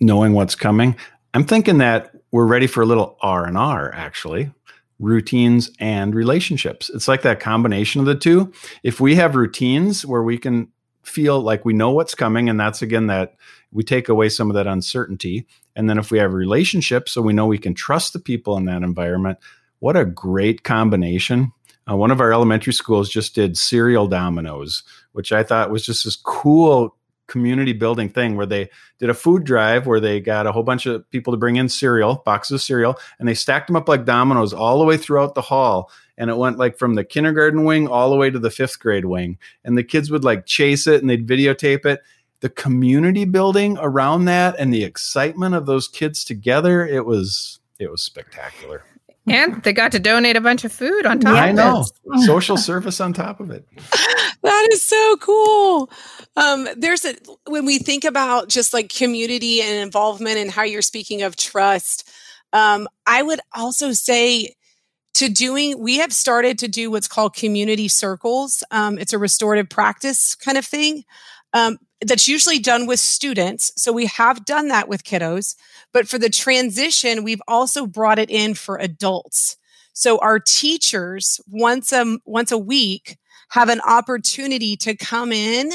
knowing 0.00 0.32
what's 0.32 0.54
coming. 0.54 0.96
I'm 1.34 1.44
thinking 1.44 1.78
that 1.78 2.12
we're 2.32 2.46
ready 2.46 2.66
for 2.66 2.82
a 2.82 2.86
little 2.86 3.16
R 3.22 3.46
and 3.46 3.56
R 3.56 3.92
actually, 3.94 4.50
routines 4.98 5.70
and 5.78 6.14
relationships. 6.14 6.90
It's 6.90 7.08
like 7.08 7.22
that 7.22 7.40
combination 7.40 8.00
of 8.00 8.06
the 8.06 8.14
two. 8.14 8.52
If 8.82 9.00
we 9.00 9.14
have 9.16 9.34
routines 9.34 10.04
where 10.04 10.22
we 10.22 10.38
can 10.38 10.68
feel 11.02 11.40
like 11.40 11.64
we 11.64 11.72
know 11.72 11.90
what's 11.90 12.14
coming, 12.14 12.48
and 12.48 12.58
that's 12.58 12.82
again 12.82 13.06
that 13.06 13.34
we 13.72 13.82
take 13.82 14.08
away 14.08 14.28
some 14.28 14.50
of 14.50 14.54
that 14.54 14.66
uncertainty. 14.66 15.46
And 15.76 15.88
then 15.88 15.98
if 15.98 16.10
we 16.10 16.18
have 16.18 16.32
relationships, 16.32 17.12
so 17.12 17.22
we 17.22 17.32
know 17.32 17.46
we 17.46 17.58
can 17.58 17.74
trust 17.74 18.12
the 18.12 18.18
people 18.18 18.56
in 18.56 18.64
that 18.66 18.82
environment, 18.82 19.38
what 19.78 19.96
a 19.96 20.04
great 20.04 20.64
combination 20.64 21.52
uh, 21.90 21.96
one 21.96 22.10
of 22.10 22.20
our 22.20 22.32
elementary 22.32 22.72
schools 22.72 23.08
just 23.08 23.34
did 23.34 23.56
cereal 23.56 24.06
dominoes, 24.06 24.82
which 25.12 25.32
I 25.32 25.42
thought 25.42 25.70
was 25.70 25.84
just 25.84 26.04
this 26.04 26.16
cool 26.16 26.96
community 27.30 27.72
building 27.72 28.10
thing 28.10 28.36
where 28.36 28.44
they 28.44 28.68
did 28.98 29.08
a 29.08 29.14
food 29.14 29.44
drive 29.44 29.86
where 29.86 30.00
they 30.00 30.20
got 30.20 30.46
a 30.46 30.52
whole 30.52 30.64
bunch 30.64 30.84
of 30.84 31.08
people 31.10 31.32
to 31.32 31.38
bring 31.38 31.56
in 31.56 31.68
cereal, 31.68 32.16
boxes 32.26 32.56
of 32.56 32.60
cereal, 32.60 32.98
and 33.18 33.26
they 33.26 33.34
stacked 33.34 33.68
them 33.68 33.76
up 33.76 33.88
like 33.88 34.04
dominoes 34.04 34.52
all 34.52 34.78
the 34.78 34.84
way 34.84 34.98
throughout 34.98 35.34
the 35.34 35.40
hall. 35.40 35.90
And 36.18 36.28
it 36.28 36.36
went 36.36 36.58
like 36.58 36.76
from 36.76 36.96
the 36.96 37.04
kindergarten 37.04 37.64
wing 37.64 37.88
all 37.88 38.10
the 38.10 38.16
way 38.16 38.28
to 38.28 38.38
the 38.38 38.50
fifth 38.50 38.78
grade 38.78 39.06
wing. 39.06 39.38
And 39.64 39.78
the 39.78 39.84
kids 39.84 40.10
would 40.10 40.24
like 40.24 40.44
chase 40.44 40.86
it 40.86 41.00
and 41.00 41.08
they'd 41.08 41.26
videotape 41.26 41.86
it. 41.86 42.00
the 42.40 42.50
community 42.50 43.24
building 43.24 43.76
around 43.80 44.24
that 44.24 44.56
and 44.58 44.72
the 44.72 44.84
excitement 44.84 45.54
of 45.54 45.66
those 45.66 45.88
kids 45.88 46.24
together, 46.24 46.86
it 46.86 47.06
was 47.06 47.60
it 47.78 47.90
was 47.90 48.02
spectacular. 48.02 48.82
And 49.30 49.62
they 49.62 49.72
got 49.72 49.92
to 49.92 49.98
donate 49.98 50.36
a 50.36 50.40
bunch 50.40 50.64
of 50.64 50.72
food 50.72 51.06
on 51.06 51.20
top. 51.20 51.34
I 51.34 51.48
of 51.50 51.56
know 51.56 51.84
it. 52.14 52.20
social 52.26 52.56
service 52.56 53.00
on 53.00 53.12
top 53.12 53.40
of 53.40 53.50
it. 53.50 53.66
that 54.42 54.68
is 54.72 54.82
so 54.82 55.16
cool. 55.20 55.90
Um, 56.36 56.68
there's 56.76 57.04
a 57.04 57.14
when 57.46 57.64
we 57.64 57.78
think 57.78 58.04
about 58.04 58.48
just 58.48 58.72
like 58.72 58.92
community 58.92 59.62
and 59.62 59.76
involvement 59.76 60.38
and 60.38 60.50
how 60.50 60.62
you're 60.62 60.82
speaking 60.82 61.22
of 61.22 61.36
trust. 61.36 62.10
Um, 62.52 62.88
I 63.06 63.22
would 63.22 63.40
also 63.54 63.92
say 63.92 64.54
to 65.14 65.28
doing 65.28 65.78
we 65.78 65.98
have 65.98 66.12
started 66.12 66.58
to 66.60 66.68
do 66.68 66.90
what's 66.90 67.08
called 67.08 67.34
community 67.34 67.88
circles. 67.88 68.64
Um, 68.70 68.98
it's 68.98 69.12
a 69.12 69.18
restorative 69.18 69.68
practice 69.68 70.34
kind 70.34 70.58
of 70.58 70.64
thing. 70.64 71.04
Um, 71.52 71.78
that's 72.02 72.28
usually 72.28 72.58
done 72.58 72.86
with 72.86 73.00
students. 73.00 73.72
So 73.76 73.92
we 73.92 74.06
have 74.06 74.44
done 74.44 74.68
that 74.68 74.88
with 74.88 75.04
kiddos. 75.04 75.54
But 75.92 76.08
for 76.08 76.18
the 76.18 76.30
transition, 76.30 77.24
we've 77.24 77.42
also 77.46 77.86
brought 77.86 78.18
it 78.18 78.30
in 78.30 78.54
for 78.54 78.76
adults. 78.76 79.56
So 79.92 80.18
our 80.18 80.38
teachers 80.38 81.40
once 81.48 81.92
a 81.92 82.18
once 82.24 82.52
a 82.52 82.58
week 82.58 83.18
have 83.50 83.68
an 83.68 83.80
opportunity 83.80 84.76
to 84.76 84.96
come 84.96 85.32
in 85.32 85.70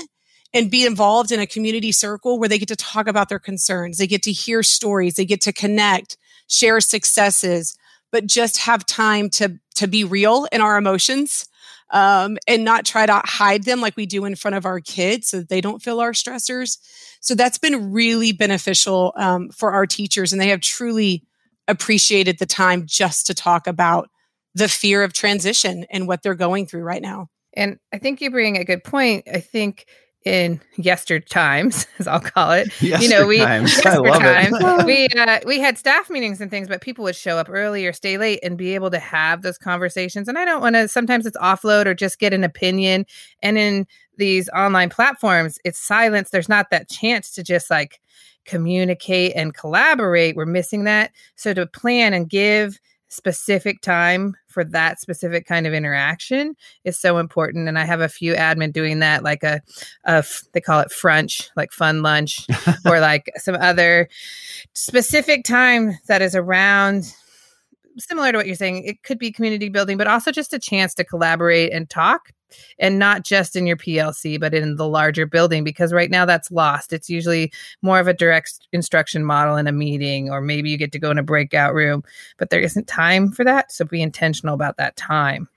and 0.54 0.72
be 0.72 0.86
involved 0.86 1.32
in 1.32 1.40
a 1.40 1.48
community 1.48 1.92
circle 1.92 2.40
where 2.40 2.48
they 2.48 2.58
get 2.58 2.70
to 2.70 2.76
talk 2.76 3.08
about 3.08 3.28
their 3.28 3.40
concerns. 3.40 3.98
They 3.98 4.08
get 4.08 4.24
to 4.24 4.32
hear 4.32 4.64
stories, 4.64 5.16
they 5.16 5.26
get 5.26 5.42
to 5.42 5.54
connect, 5.54 6.18
share 6.48 6.80
successes, 6.80 7.78
but 8.12 8.26
just 8.26 8.60
have 8.60 8.86
time 8.86 9.30
to 9.32 9.60
to 9.76 9.88
be 9.88 10.04
real 10.04 10.48
in 10.52 10.62
our 10.62 10.78
emotions 10.78 11.46
um, 11.92 12.38
and 12.48 12.64
not 12.64 12.86
try 12.86 13.06
to 13.06 13.22
hide 13.26 13.64
them 13.64 13.82
like 13.82 13.96
we 13.96 14.06
do 14.06 14.26
in 14.26 14.36
front 14.36 14.56
of 14.56 14.66
our 14.66 14.80
kids 14.80 15.30
so 15.30 15.42
they 15.42 15.62
don't 15.62 15.82
feel 15.82 16.00
our 16.00 16.12
stressors. 16.12 16.78
So 17.22 17.36
that's 17.36 17.58
been 17.58 17.92
really 17.92 18.32
beneficial 18.32 19.14
um, 19.18 19.50
for 19.50 19.72
our 19.72 19.86
teachers, 19.86 20.32
and 20.32 20.42
they 20.42 20.50
have 20.50 20.62
truly 20.62 21.24
appreciated 21.68 22.40
the 22.40 22.46
time 22.46 22.86
just 22.86 23.28
to 23.28 23.34
talk 23.34 23.68
about 23.68 24.10
the 24.54 24.68
fear 24.68 25.04
of 25.04 25.14
transition 25.14 25.86
and 25.90 26.08
what 26.08 26.24
they're 26.24 26.36
going 26.36 26.66
through 26.66 26.84
right 26.84 27.02
now. 27.02 27.28
And 27.56 27.78
I 27.94 27.98
think 27.98 28.22
you 28.22 28.32
bring 28.32 28.58
a 28.58 28.66
good 28.66 28.84
point. 28.84 29.28
I 29.32 29.40
think 29.40 29.86
in 30.26 30.60
yester 30.76 31.20
times, 31.20 31.86
as 32.00 32.08
I'll 32.08 32.20
call 32.20 32.52
it. 32.52 32.70
Yester 32.82 33.04
you 33.04 33.10
know, 33.10 33.28
we 33.28 33.38
times. 33.38 33.80
Times, 33.80 34.58
we 34.86 35.08
uh, 35.10 35.40
we 35.46 35.60
had 35.60 35.78
staff 35.78 36.10
meetings 36.10 36.42
and 36.42 36.52
things, 36.52 36.68
but 36.68 36.82
people 36.82 37.04
would 37.04 37.16
show 37.16 37.38
up 37.38 37.48
early 37.50 37.86
or 37.86 37.94
stay 37.94 38.18
late 38.18 38.40
and 38.44 38.58
be 38.58 38.76
able 38.76 38.90
to 38.92 39.00
have 39.00 39.44
those 39.44 39.58
conversations. 39.58 40.28
And 40.28 40.38
I 40.38 40.44
don't 40.44 40.62
want 40.62 40.76
to. 40.76 40.88
Sometimes 40.88 41.26
it's 41.26 41.38
offload 41.38 41.86
or 41.86 41.94
just 41.94 42.20
get 42.20 42.34
an 42.34 42.44
opinion. 42.44 43.06
And 43.42 43.58
in 43.58 43.88
these 44.18 44.50
online 44.50 44.90
platforms, 44.90 45.60
it's 45.64 45.80
silence. 45.80 46.32
There's 46.32 46.50
not 46.50 46.72
that 46.72 46.90
chance 46.90 47.32
to 47.32 47.44
just 47.44 47.70
like 47.70 48.02
communicate 48.46 49.34
and 49.36 49.54
collaborate. 49.54 50.36
We're 50.36 50.46
missing 50.46 50.84
that. 50.86 51.12
So 51.36 51.54
to 51.54 51.68
plan 51.68 52.14
and 52.14 52.30
give 52.30 52.80
specific 53.16 53.82
time 53.82 54.36
for 54.48 54.64
that 54.64 55.00
specific 55.00 55.46
kind 55.46 55.66
of 55.66 55.74
interaction 55.74 56.56
is 56.84 57.00
so 57.00 57.18
important 57.18 57.68
and 57.68 57.80
i 57.80 57.86
have 57.86 58.02
a 58.02 58.10
few 58.10 58.34
admin 58.34 58.72
doing 58.72 59.00
that 59.00 59.24
like 59.24 59.44
a, 59.44 59.62
they 60.54 60.62
call 60.62 60.80
it 60.80 60.92
French, 60.92 61.50
like 61.56 61.72
fun 61.72 62.02
lunch 62.02 62.46
or 62.86 63.00
like 63.00 63.32
some 63.38 63.56
other 63.56 64.08
specific 64.74 65.44
time 65.44 65.98
that 66.08 66.22
is 66.22 66.36
around 66.36 67.14
similar 67.98 68.32
to 68.32 68.38
what 68.38 68.46
you're 68.46 68.56
saying 68.56 68.84
it 68.84 69.02
could 69.04 69.18
be 69.18 69.32
community 69.32 69.70
building 69.70 69.98
but 69.98 70.08
also 70.08 70.32
just 70.32 70.54
a 70.54 70.60
chance 70.60 70.94
to 70.94 71.04
collaborate 71.04 71.72
and 71.72 71.90
talk 71.90 72.32
and 72.80 73.00
not 73.00 73.24
just 73.24 73.56
in 73.56 73.66
your 73.68 73.78
PLC, 73.78 74.40
but 74.40 74.54
in 74.54 74.76
the 74.76 74.88
larger 74.88 75.26
building, 75.26 75.64
because 75.64 75.94
right 75.94 76.12
now 76.12 76.26
that's 76.26 76.52
lost. 76.52 76.94
It's 76.94 77.10
usually 77.10 77.52
more 77.82 78.00
of 78.00 78.08
a 78.08 78.14
direct 78.14 78.68
instruction 78.72 79.24
model 79.24 79.58
in 79.58 79.68
a 79.68 79.72
meeting, 79.72 80.30
or 80.30 80.42
maybe 80.42 80.70
you 80.70 80.78
get 80.78 80.92
to 80.94 81.00
go 81.00 81.12
in 81.12 81.18
a 81.18 81.24
breakout 81.24 81.74
room, 81.74 82.04
but 82.38 82.50
there 82.50 82.62
isn't 82.62 82.88
time 82.88 83.32
for 83.32 83.44
that. 83.44 83.72
So 83.72 83.86
be 83.86 84.02
intentional 84.02 84.56
about 84.56 84.78
that 84.78 84.96
time. 84.96 85.48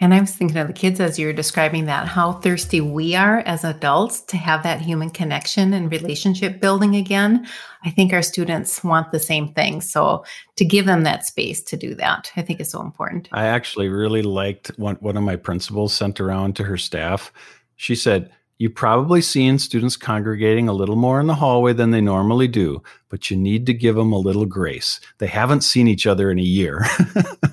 And 0.00 0.12
I 0.12 0.20
was 0.20 0.34
thinking 0.34 0.56
of 0.56 0.66
the 0.66 0.72
kids 0.72 1.00
as 1.00 1.18
you 1.18 1.26
were 1.26 1.32
describing 1.32 1.86
that, 1.86 2.06
how 2.06 2.32
thirsty 2.32 2.80
we 2.80 3.14
are 3.14 3.38
as 3.40 3.64
adults 3.64 4.20
to 4.22 4.36
have 4.36 4.62
that 4.62 4.80
human 4.80 5.10
connection 5.10 5.72
and 5.72 5.90
relationship 5.90 6.60
building 6.60 6.96
again. 6.96 7.46
I 7.84 7.90
think 7.90 8.12
our 8.12 8.22
students 8.22 8.82
want 8.82 9.12
the 9.12 9.20
same 9.20 9.52
thing. 9.54 9.80
So 9.80 10.24
to 10.56 10.64
give 10.64 10.86
them 10.86 11.02
that 11.04 11.26
space 11.26 11.62
to 11.64 11.76
do 11.76 11.94
that, 11.96 12.32
I 12.36 12.42
think 12.42 12.60
is 12.60 12.70
so 12.70 12.80
important. 12.80 13.28
I 13.32 13.46
actually 13.46 13.88
really 13.88 14.22
liked 14.22 14.68
what 14.76 15.02
one 15.02 15.16
of 15.16 15.22
my 15.22 15.36
principals 15.36 15.94
sent 15.94 16.20
around 16.20 16.56
to 16.56 16.64
her 16.64 16.76
staff. 16.76 17.32
She 17.76 17.94
said, 17.94 18.30
you 18.58 18.70
probably 18.70 19.20
seen 19.20 19.58
students 19.58 19.96
congregating 19.96 20.68
a 20.68 20.72
little 20.72 20.96
more 20.96 21.20
in 21.20 21.26
the 21.26 21.34
hallway 21.34 21.72
than 21.72 21.90
they 21.90 22.00
normally 22.00 22.46
do, 22.46 22.82
but 23.08 23.30
you 23.30 23.36
need 23.36 23.66
to 23.66 23.74
give 23.74 23.96
them 23.96 24.12
a 24.12 24.18
little 24.18 24.46
grace. 24.46 25.00
They 25.18 25.26
haven't 25.26 25.62
seen 25.62 25.88
each 25.88 26.06
other 26.06 26.30
in 26.30 26.38
a 26.38 26.42
year. 26.42 26.84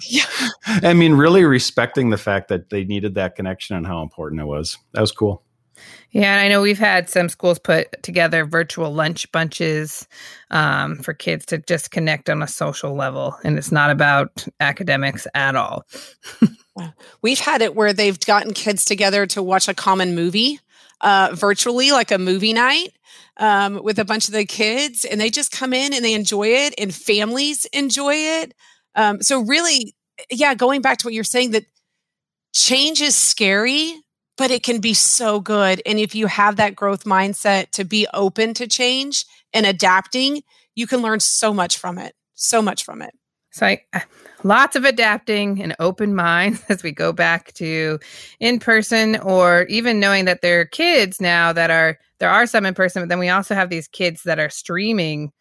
Yeah. 0.08 0.26
I 0.66 0.94
mean, 0.94 1.14
really 1.14 1.44
respecting 1.44 2.10
the 2.10 2.18
fact 2.18 2.48
that 2.50 2.70
they 2.70 2.84
needed 2.84 3.16
that 3.16 3.36
connection 3.36 3.76
and 3.76 3.86
how 3.86 4.02
important 4.02 4.42
it 4.42 4.46
was. 4.46 4.78
That 4.94 5.02
was 5.02 5.12
cool. 5.12 5.44
Yeah, 6.12 6.34
and 6.34 6.42
I 6.42 6.50
know 6.50 6.62
we've 6.62 6.78
had 6.78 7.10
some 7.10 7.30
schools 7.30 7.58
put 7.58 8.04
together 8.04 8.46
virtual 8.46 8.94
lunch 8.94 9.32
bunches 9.32 10.08
um, 10.50 10.98
for 10.98 11.14
kids 11.14 11.46
to 11.48 11.60
just 11.60 11.92
connect 11.92 12.30
on 12.30 12.44
a 12.44 12.48
social 12.48 12.94
level, 12.94 13.36
and 13.44 13.58
it's 13.58 13.72
not 13.72 13.90
about 13.90 14.46
academics 14.60 15.26
at 15.34 15.56
all. 15.56 15.86
We've 17.22 17.40
had 17.40 17.62
it 17.62 17.76
where 17.76 17.94
they've 17.94 18.20
gotten 18.20 18.54
kids 18.54 18.84
together 18.86 19.26
to 19.28 19.42
watch 19.42 19.68
a 19.68 19.74
common 19.74 20.14
movie 20.14 20.60
uh, 21.02 21.30
virtually, 21.34 21.92
like 21.92 22.12
a 22.12 22.18
movie 22.18 22.54
night 22.54 22.90
um, 23.38 23.82
with 23.84 24.00
a 24.00 24.06
bunch 24.06 24.28
of 24.28 24.34
the 24.34 24.46
kids, 24.46 25.04
and 25.06 25.20
they 25.20 25.30
just 25.30 25.52
come 25.52 25.74
in 25.74 25.94
and 25.94 26.06
they 26.06 26.14
enjoy 26.14 26.48
it, 26.48 26.74
and 26.78 26.94
families 26.94 27.66
enjoy 27.66 28.16
it. 28.16 28.54
Um, 28.96 29.22
so, 29.22 29.42
really, 29.42 29.96
yeah, 30.30 30.54
going 30.56 30.82
back 30.82 31.00
to 31.00 31.08
what 31.08 31.14
you're 31.14 31.24
saying, 31.24 31.52
that 31.52 31.66
change 32.54 33.02
is 33.02 33.16
scary, 33.16 33.96
but 34.38 34.52
it 34.52 34.64
can 34.64 34.80
be 34.80 34.94
so 34.94 35.40
good. 35.40 35.82
And 35.86 36.00
if 36.00 36.16
you 36.16 36.28
have 36.28 36.58
that 36.58 36.76
growth 36.76 37.04
mindset 37.04 37.72
to 37.72 37.84
be 37.84 38.08
open 38.14 38.54
to 38.56 38.68
change 38.68 39.26
and 39.54 39.66
adapting, 39.66 40.44
you 40.76 40.88
can 40.88 41.02
learn 41.02 41.20
so 41.20 41.54
much 41.54 41.78
from 41.78 41.98
it. 41.98 42.16
So 42.36 42.62
much 42.62 42.84
from 42.84 43.02
it. 43.02 43.14
So 43.52 43.66
I, 43.68 43.84
lots 44.44 44.76
of 44.76 44.86
adapting 44.86 45.62
and 45.62 45.76
open 45.80 46.16
minds 46.22 46.64
as 46.70 46.84
we 46.84 46.92
go 46.92 47.12
back 47.12 47.54
to 47.54 48.00
in 48.40 48.60
person 48.60 49.18
or 49.18 49.64
even 49.64 50.00
knowing 50.00 50.26
that 50.26 50.42
there 50.42 50.62
are 50.62 50.66
kids 50.66 51.22
now 51.22 51.54
that 51.54 51.70
are 51.70 51.98
there 52.20 52.30
are 52.30 52.46
some 52.46 52.66
in 52.66 52.74
person 52.74 53.02
but 53.02 53.10
then 53.10 53.20
we 53.20 53.30
also 53.30 53.56
have 53.56 53.70
these 53.70 53.88
kids 53.88 54.24
that 54.24 54.40
are 54.40 54.50
streaming 54.50 55.32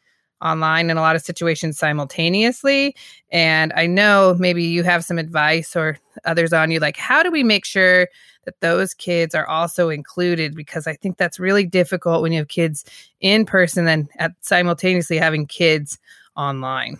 online 0.43 0.89
in 0.89 0.97
a 0.97 1.03
lot 1.03 1.17
of 1.17 1.23
situations 1.23 1.79
simultaneously. 1.79 2.95
And 3.31 3.73
i 3.77 3.87
know 3.87 4.37
maybe 4.39 4.65
you 4.65 4.83
have 4.83 5.05
some 5.05 5.19
advice 5.19 5.77
or 5.77 5.99
others 6.25 6.53
on 6.53 6.71
you 6.71 6.81
like 6.81 6.97
how 6.97 7.23
do 7.23 7.31
we 7.31 7.43
make 7.43 7.65
sure 7.65 8.09
that 8.47 8.59
those 8.61 8.95
kids 8.95 9.35
are 9.35 9.47
also 9.47 9.91
included? 9.91 10.55
Because 10.55 10.87
i 10.87 10.95
think 10.95 11.19
that's 11.19 11.39
really 11.39 11.65
difficult 11.65 12.23
when 12.23 12.33
you 12.33 12.39
have 12.39 12.49
kids 12.49 12.85
in 13.21 13.45
person 13.45 13.87
and 13.87 14.09
at 14.19 14.33
simultaneously 14.41 15.19
having 15.19 15.47
kids 15.47 15.99
online 16.37 16.99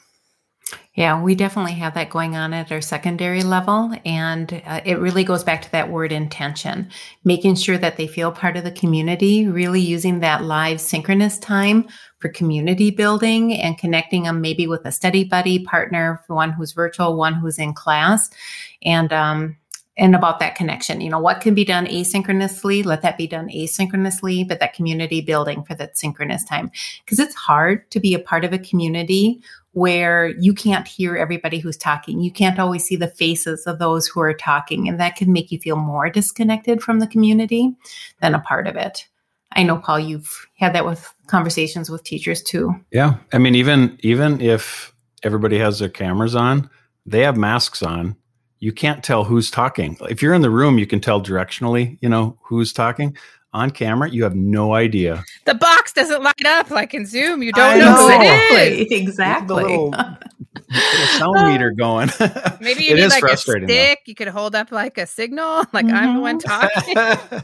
Yeah, 0.95 1.23
we 1.23 1.35
definitely 1.35 1.73
have 1.75 1.95
that 1.95 2.11
going 2.11 2.37
on 2.37 2.53
at 2.53 2.71
our 2.71 2.81
secondary 2.81 3.43
level. 3.43 3.95
And 4.05 4.61
uh, 4.67 4.81
it 4.85 4.99
really 4.99 5.25
goes 5.25 5.43
back 5.43 5.63
to 5.63 5.73
that 5.73 5.91
word 5.91 6.13
intention, 6.13 6.91
making 7.25 7.55
sure 7.55 7.79
that 7.79 7.97
they 7.97 8.07
feel 8.07 8.33
part 8.33 8.57
of 8.57 8.65
the 8.65 8.73
community, 8.73 9.47
really 9.47 9.81
using 9.81 10.21
that 10.21 10.45
live 10.45 10.81
synchronous 10.81 11.39
time 11.39 11.89
for 12.19 12.29
community 12.29 12.91
building 12.91 13.55
and 13.55 13.79
connecting 13.79 14.25
them 14.25 14.41
maybe 14.41 14.67
with 14.67 14.85
a 14.85 14.93
study 14.93 15.25
buddy 15.25 15.65
partner, 15.65 16.23
one 16.27 16.53
who's 16.53 16.73
virtual, 16.73 17.17
one 17.17 17.35
who's 17.35 17.59
in 17.59 17.73
class. 17.73 18.29
And, 18.83 19.13
um, 19.13 19.57
and 19.97 20.15
about 20.15 20.39
that 20.41 20.55
connection, 20.55 21.03
you 21.03 21.11
know, 21.11 21.19
what 21.19 21.43
can 21.43 21.55
be 21.55 21.65
done 21.65 21.87
asynchronously, 21.87 22.85
let 22.85 23.03
that 23.03 23.19
be 23.19 23.27
done 23.27 23.49
asynchronously, 23.49 24.49
but 24.49 24.59
that 24.59 24.73
community 24.73 25.21
building 25.21 25.63
for 25.63 25.75
that 25.75 25.99
synchronous 25.99 26.43
time. 26.45 26.71
Because 27.05 27.19
it's 27.19 27.35
hard 27.35 27.91
to 27.91 28.01
be 28.01 28.15
a 28.15 28.19
part 28.19 28.45
of 28.45 28.53
a 28.53 28.59
community 28.59 29.43
where 29.73 30.27
you 30.27 30.53
can't 30.53 30.89
hear 30.89 31.17
everybody 31.17 31.59
who's 31.59 31.77
talking. 31.77 32.21
You 32.21 32.33
can't 32.33 32.59
always 32.59 32.85
see 32.85 32.97
the 32.97 33.09
faces 33.09 33.67
of 33.67 33.79
those 33.79 34.07
who 34.07 34.21
are 34.21 34.35
talking. 34.35 34.89
And 34.89 34.99
that 34.99 35.17
can 35.17 35.33
make 35.33 35.53
you 35.53 35.59
feel 35.59 35.77
more 35.77 36.11
disconnected 36.11 36.83
from 36.83 36.99
the 36.99 37.07
community 37.07 37.75
than 38.21 38.35
a 38.35 38.41
part 38.41 38.67
of 38.67 38.77
it. 38.77 39.07
I 39.53 39.63
know, 39.63 39.79
Paul, 39.79 40.01
you've 40.01 40.47
had 40.59 40.75
that 40.75 40.85
with 40.85 41.13
conversations 41.27 41.91
with 41.91 42.05
teachers 42.05 42.43
too. 42.43 42.75
Yeah. 42.93 43.15
I 43.33 43.39
mean, 43.39 43.55
even 43.55 43.97
even 44.01 44.41
if 44.41 44.95
everybody 45.23 45.59
has 45.59 45.79
their 45.79 45.89
cameras 45.89 46.35
on, 46.35 46.71
they 47.07 47.21
have 47.21 47.37
masks 47.37 47.83
on. 47.83 48.17
You 48.59 48.73
can't 48.73 49.03
tell 49.03 49.25
who's 49.25 49.51
talking. 49.51 49.97
If 50.09 50.23
you're 50.23 50.35
in 50.35 50.43
the 50.43 50.51
room, 50.51 50.79
you 50.79 50.87
can 50.87 51.01
tell 51.01 51.21
directionally, 51.23 51.99
you 52.01 52.09
know, 52.09 52.39
who's 52.43 52.73
talking. 52.73 53.17
On 53.53 53.71
camera, 53.71 54.09
you 54.09 54.23
have 54.25 54.35
no 54.35 54.75
idea. 54.75 55.25
The 55.45 55.55
box 55.55 55.93
doesn't 55.93 56.23
light 56.23 56.47
up 56.47 56.71
like 56.71 56.95
in 56.95 57.07
Zoom. 57.07 57.43
You 57.43 57.53
don't 57.53 57.79
know, 57.79 57.95
know. 57.95 58.09
who 58.09 58.11
it 58.11 58.23
is. 58.23 58.91
Exactly. 58.91 58.97
Exactly. 59.01 59.47
The 59.47 59.55
little, 59.55 59.91
little 59.91 61.07
sound 61.19 61.49
meter 61.53 61.71
going. 61.73 62.11
Maybe 62.61 62.85
you 62.85 62.93
It 62.93 62.97
need 62.97 63.09
like 63.09 63.23
a 63.23 63.27
frustrating, 63.27 63.69
though. 63.69 63.75
stick. 63.75 64.01
You 64.07 64.15
could 64.15 64.29
hold 64.29 64.55
up 64.55 64.71
like 64.71 64.99
a 64.99 65.07
signal, 65.07 65.65
like 65.73 65.87
I'm 65.87 66.17
the 66.17 66.21
one 66.21 66.39
mm-hmm. 66.41 66.93
talking. 67.31 67.43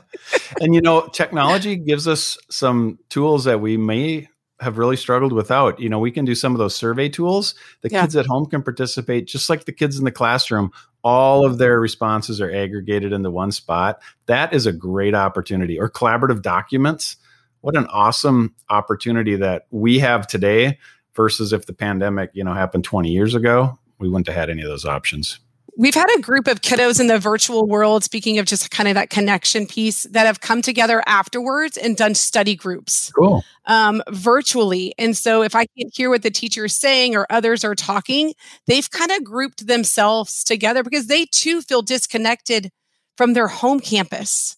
and 0.60 0.74
you 0.74 0.80
know, 0.80 1.08
technology 1.08 1.76
gives 1.76 2.06
us 2.06 2.38
some 2.50 2.98
tools 3.08 3.44
that 3.44 3.60
we 3.60 3.76
may 3.76 4.28
have 4.60 4.78
really 4.78 4.96
struggled 4.96 5.32
without. 5.32 5.78
You 5.78 5.88
know, 5.88 5.98
we 5.98 6.10
can 6.10 6.24
do 6.24 6.34
some 6.34 6.52
of 6.52 6.58
those 6.58 6.74
survey 6.74 7.08
tools. 7.08 7.54
The 7.82 7.90
Yeah. 7.90 8.02
kids 8.02 8.16
at 8.16 8.26
home 8.26 8.46
can 8.46 8.62
participate 8.62 9.26
just 9.26 9.50
like 9.50 9.64
the 9.64 9.72
kids 9.72 9.98
in 9.98 10.04
the 10.04 10.10
classroom. 10.10 10.70
All 11.04 11.44
of 11.44 11.58
their 11.58 11.78
responses 11.78 12.40
are 12.40 12.50
aggregated 12.50 13.12
into 13.12 13.30
one 13.30 13.52
spot. 13.52 14.00
That 14.26 14.52
is 14.52 14.66
a 14.66 14.72
great 14.72 15.14
opportunity. 15.14 15.78
Or 15.78 15.90
collaborative 15.90 16.42
documents. 16.42 17.16
What 17.60 17.76
an 17.76 17.86
awesome 17.86 18.54
opportunity 18.70 19.36
that 19.36 19.66
we 19.70 19.98
have 19.98 20.26
today 20.26 20.78
versus 21.14 21.52
if 21.52 21.66
the 21.66 21.72
pandemic, 21.72 22.30
you 22.32 22.44
know, 22.44 22.54
happened 22.54 22.84
20 22.84 23.10
years 23.10 23.34
ago, 23.34 23.78
we 23.98 24.08
wouldn't 24.08 24.26
have 24.26 24.36
had 24.36 24.50
any 24.50 24.62
of 24.62 24.68
those 24.68 24.84
options. 24.84 25.38
We've 25.78 25.94
had 25.94 26.08
a 26.16 26.22
group 26.22 26.48
of 26.48 26.62
kiddos 26.62 27.00
in 27.00 27.06
the 27.06 27.18
virtual 27.18 27.66
world, 27.66 28.02
speaking 28.02 28.38
of 28.38 28.46
just 28.46 28.70
kind 28.70 28.88
of 28.88 28.94
that 28.94 29.10
connection 29.10 29.66
piece, 29.66 30.04
that 30.04 30.24
have 30.24 30.40
come 30.40 30.62
together 30.62 31.02
afterwards 31.06 31.76
and 31.76 31.96
done 31.96 32.14
study 32.14 32.54
groups 32.56 33.12
Cool. 33.12 33.44
um, 33.66 34.02
virtually. 34.08 34.94
And 34.96 35.14
so, 35.14 35.42
if 35.42 35.54
I 35.54 35.66
can't 35.76 35.94
hear 35.94 36.08
what 36.08 36.22
the 36.22 36.30
teacher 36.30 36.64
is 36.64 36.74
saying 36.74 37.14
or 37.14 37.26
others 37.28 37.62
are 37.62 37.74
talking, 37.74 38.32
they've 38.66 38.90
kind 38.90 39.10
of 39.10 39.22
grouped 39.22 39.66
themselves 39.66 40.42
together 40.44 40.82
because 40.82 41.08
they 41.08 41.26
too 41.26 41.60
feel 41.60 41.82
disconnected 41.82 42.70
from 43.18 43.34
their 43.34 43.48
home 43.48 43.80
campus 43.80 44.56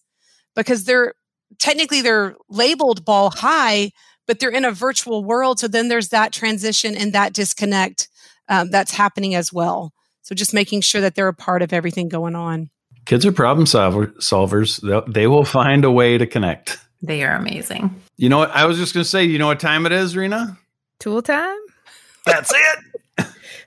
because 0.55 0.85
they're 0.85 1.13
technically 1.57 2.01
they're 2.01 2.35
labeled 2.49 3.03
Ball 3.03 3.29
High, 3.29 3.91
but 4.25 4.39
they're 4.39 4.49
in 4.49 4.65
a 4.65 4.71
virtual 4.71 5.25
world. 5.25 5.59
So 5.59 5.67
then 5.67 5.89
there's 5.89 6.09
that 6.09 6.31
transition 6.31 6.95
and 6.95 7.11
that 7.11 7.33
disconnect 7.33 8.07
um, 8.47 8.71
that's 8.71 8.91
happening 8.93 9.35
as 9.35 9.51
well. 9.51 9.93
So 10.29 10.35
just 10.35 10.53
making 10.53 10.81
sure 10.81 11.01
that 11.01 11.15
they're 11.15 11.27
a 11.27 11.33
part 11.33 11.63
of 11.63 11.73
everything 11.73 12.07
going 12.07 12.35
on. 12.35 12.69
Kids 13.05 13.25
are 13.25 13.31
problem 13.31 13.65
solver, 13.65 14.13
solvers. 14.19 14.79
They'll, 14.79 15.03
they 15.11 15.25
will 15.25 15.43
find 15.43 15.83
a 15.83 15.89
way 15.89 16.19
to 16.19 16.27
connect. 16.27 16.77
They 17.01 17.23
are 17.23 17.33
amazing. 17.35 17.99
You 18.17 18.29
know 18.29 18.37
what? 18.37 18.51
I 18.51 18.67
was 18.67 18.77
just 18.77 18.93
going 18.93 19.03
to 19.03 19.09
say, 19.09 19.23
you 19.23 19.39
know 19.39 19.47
what 19.47 19.59
time 19.59 19.87
it 19.87 19.91
is, 19.91 20.15
Rena? 20.15 20.55
Tool 20.99 21.23
time. 21.23 21.57
That's 22.27 22.53
it. 22.53 22.79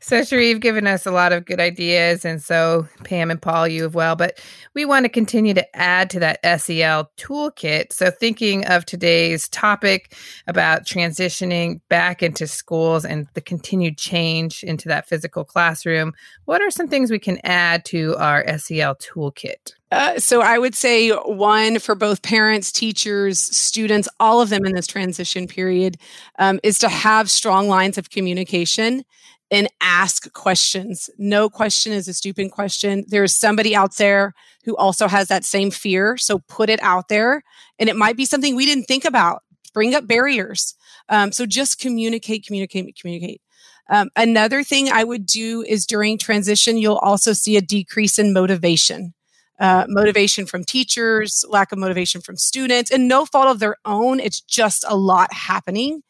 So, 0.05 0.25
Cherie, 0.25 0.49
you've 0.49 0.59
given 0.59 0.89
us 0.89 1.07
a 1.07 1.13
lot 1.13 1.33
of 1.33 1.45
good 1.45 1.61
ideas, 1.61 2.25
and 2.25 2.43
so 2.43 2.89
Pam 3.05 3.31
and 3.31 3.41
Paul, 3.41 3.69
you 3.69 3.87
as 3.87 3.93
well. 3.93 4.17
But 4.17 4.41
we 4.75 4.85
want 4.85 5.05
to 5.05 5.09
continue 5.09 5.55
to 5.55 5.77
add 5.77 6.11
to 6.11 6.19
that 6.19 6.41
SEL 6.61 7.09
toolkit. 7.17 7.93
So, 7.93 8.11
thinking 8.11 8.67
of 8.67 8.85
today's 8.85 9.49
topic 9.49 10.17
about 10.49 10.85
transitioning 10.85 11.81
back 11.89 12.21
into 12.21 12.49
schools 12.49 13.05
and 13.05 13.29
the 13.35 13.41
continued 13.41 13.97
change 13.97 14.65
into 14.65 14.89
that 14.89 15.09
physical 15.09 15.45
classroom, 15.45 16.15
what 16.47 16.61
are 16.61 16.73
some 16.73 16.89
things 16.89 17.13
we 17.13 17.21
can 17.21 17.39
add 17.45 17.85
to 17.85 18.17
our 18.17 18.45
SEL 18.59 18.97
toolkit? 18.97 19.73
Uh, 19.93 20.19
so 20.19 20.41
I 20.41 20.59
would 20.59 20.75
say 20.75 21.11
one 21.11 21.79
for 21.79 21.95
both 21.95 22.23
parents, 22.23 22.73
teachers, 22.73 23.39
students, 23.39 24.09
all 24.19 24.41
of 24.41 24.49
them 24.49 24.65
in 24.65 24.75
this 24.75 24.89
transition 24.89 25.47
period 25.47 25.97
um, 26.41 26.59
is 26.65 26.79
to 26.79 26.89
have 26.89 27.31
strong 27.31 27.69
lines 27.69 27.99
of 27.99 28.11
communication 28.11 29.05
and 29.53 29.69
ask 29.83 30.33
questions. 30.33 31.11
No 31.19 31.51
question 31.51 31.93
is 31.93 32.09
a 32.09 32.15
stupid 32.15 32.51
question. 32.51 33.05
There 33.07 33.23
is 33.23 33.37
somebody 33.37 33.77
out 33.77 33.97
there 33.99 34.33
who 34.65 34.75
also 34.77 35.07
has 35.09 35.29
that 35.29 35.45
same 35.45 35.71
fear. 35.71 36.17
So 36.17 36.39
put 36.49 36.71
it 36.71 36.83
out 36.83 37.09
there. 37.09 37.45
And 37.79 37.91
it 37.91 37.97
might 37.97 38.17
be 38.17 38.25
something 38.25 38.57
we 38.57 38.65
didn't 38.65 38.85
think 38.85 39.05
about. 39.05 39.43
Bring 39.75 39.95
up 39.95 40.07
barriers. 40.07 40.75
Um, 41.11 41.33
so 41.33 41.45
just 41.45 41.79
communicate, 41.79 42.47
communicate, 42.47 42.97
communicate. 42.99 43.43
Um, 43.91 44.09
another 44.17 44.65
thing 44.65 44.89
I 44.91 45.05
would 45.05 45.27
do 45.27 45.63
is 45.69 45.85
during 45.85 46.17
transition, 46.17 46.79
you'll 46.79 46.97
also 46.97 47.35
see 47.35 47.59
a 47.59 47.61
decrease 47.61 48.19
in 48.19 48.33
motivation. 48.33 49.13
Uh, 49.61 49.85
motivation 49.87 50.47
from 50.47 50.65
teachers, 50.65 51.45
lack 51.49 51.73
of 51.73 51.79
motivation 51.79 52.21
from 52.23 52.37
students, 52.37 52.91
and 52.91 53.07
no 53.07 53.27
fault 53.27 53.49
of 53.49 53.59
their 53.59 53.77
own. 53.85 54.19
It's 54.19 54.41
just 54.41 54.85
a 54.89 54.97
lot 54.97 55.33
happening. 55.33 56.03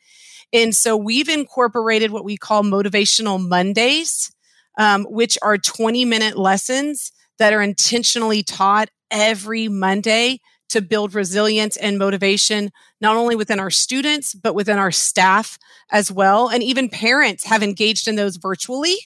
And 0.53 0.75
so 0.75 0.97
we've 0.97 1.29
incorporated 1.29 2.11
what 2.11 2.25
we 2.25 2.37
call 2.37 2.63
motivational 2.63 3.41
Mondays, 3.41 4.31
um, 4.79 5.05
which 5.05 5.39
are 5.43 5.59
20 5.59 6.05
minute 6.05 6.37
lessons 6.37 7.13
that 7.39 7.53
are 7.53 7.63
intentionally 7.63 8.43
taught 8.43 8.91
every 9.11 9.69
Monday 9.69 10.41
to 10.71 10.81
build 10.81 11.15
resilience 11.15 11.77
and 11.77 11.99
motivation, 11.99 12.71
not 13.01 13.17
only 13.17 13.37
within 13.37 13.61
our 13.61 13.71
students, 13.71 14.35
but 14.35 14.55
within 14.55 14.79
our 14.79 14.91
staff 14.91 15.59
as 15.91 16.11
well. 16.11 16.49
And 16.49 16.63
even 16.63 16.89
parents 16.89 17.45
have 17.45 17.63
engaged 17.63 18.09
in 18.09 18.17
those 18.17 18.37
virtually 18.37 18.97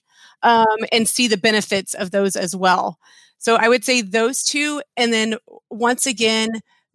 um, 0.43 0.67
and 0.93 1.09
see 1.09 1.27
the 1.27 1.37
benefits 1.37 1.93
of 1.95 2.13
those 2.13 2.37
as 2.37 2.55
well. 2.55 2.99
So 3.39 3.57
I 3.57 3.69
would 3.69 3.85
say 3.85 4.01
those 4.01 4.45
two. 4.45 4.81
And 4.97 5.13
then 5.13 5.37
once 5.71 6.07
again, 6.07 6.49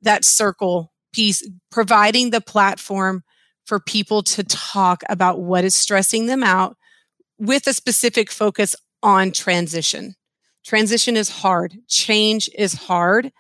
that 0.04 0.24
circle 0.24 0.94
piece, 1.14 1.48
providing 1.70 2.30
the 2.30 2.42
platform 2.42 3.24
for 3.72 3.80
people 3.80 4.22
to 4.22 4.44
talk 4.44 5.02
about 5.08 5.40
what 5.40 5.64
is 5.64 5.74
stressing 5.74 6.26
them 6.26 6.44
out 6.44 6.76
with 7.40 7.66
a 7.68 7.74
specific 7.74 8.30
focus 8.30 8.76
on 9.02 9.32
transition. 9.32 10.14
Transition 10.66 11.16
is 11.16 11.30
hard, 11.30 11.78
change 11.88 12.50
is 12.58 12.74
hard, 12.74 13.32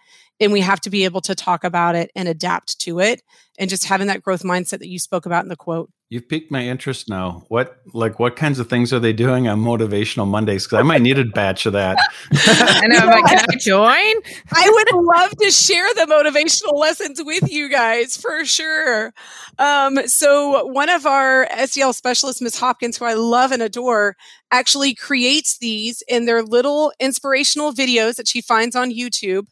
and 0.41 0.51
we 0.51 0.59
have 0.59 0.81
to 0.81 0.89
be 0.89 1.05
able 1.05 1.21
to 1.21 1.35
talk 1.35 1.63
about 1.63 1.95
it 1.95 2.11
and 2.15 2.27
adapt 2.27 2.79
to 2.79 2.99
it 2.99 3.21
and 3.59 3.69
just 3.69 3.85
having 3.85 4.07
that 4.07 4.23
growth 4.23 4.41
mindset 4.41 4.79
that 4.79 4.87
you 4.87 4.97
spoke 4.97 5.27
about 5.27 5.43
in 5.43 5.49
the 5.49 5.55
quote. 5.55 5.91
You've 6.09 6.27
piqued 6.27 6.51
my 6.51 6.65
interest 6.65 7.07
now. 7.07 7.45
What 7.47 7.77
like 7.93 8.19
what 8.19 8.35
kinds 8.35 8.59
of 8.59 8.67
things 8.67 8.91
are 8.91 8.99
they 8.99 9.13
doing 9.13 9.47
on 9.47 9.61
motivational 9.61 10.27
Mondays? 10.27 10.65
Because 10.65 10.79
I 10.79 10.81
might 10.81 11.01
need 11.01 11.17
a 11.17 11.23
batch 11.23 11.65
of 11.65 11.71
that. 11.71 11.97
I 12.33 12.87
know. 12.87 12.97
I'm 12.97 13.07
like, 13.07 13.25
can 13.27 13.45
I 13.49 13.55
join? 13.55 13.81
I 14.53 14.69
would 14.69 15.05
love 15.05 15.31
to 15.37 15.51
share 15.51 15.87
the 15.93 16.01
motivational 16.01 16.77
lessons 16.77 17.21
with 17.23 17.49
you 17.49 17.69
guys 17.69 18.17
for 18.17 18.43
sure. 18.43 19.13
Um, 19.57 20.05
so 20.07 20.65
one 20.65 20.89
of 20.89 21.05
our 21.05 21.47
SEL 21.65 21.93
specialists, 21.93 22.41
Ms. 22.41 22.59
Hopkins, 22.59 22.97
who 22.97 23.05
I 23.05 23.13
love 23.13 23.53
and 23.53 23.61
adore, 23.61 24.17
actually 24.51 24.93
creates 24.93 25.59
these 25.59 26.03
in 26.09 26.25
their 26.25 26.43
little 26.43 26.91
inspirational 26.99 27.71
videos 27.71 28.15
that 28.17 28.27
she 28.27 28.41
finds 28.41 28.75
on 28.75 28.91
YouTube. 28.91 29.45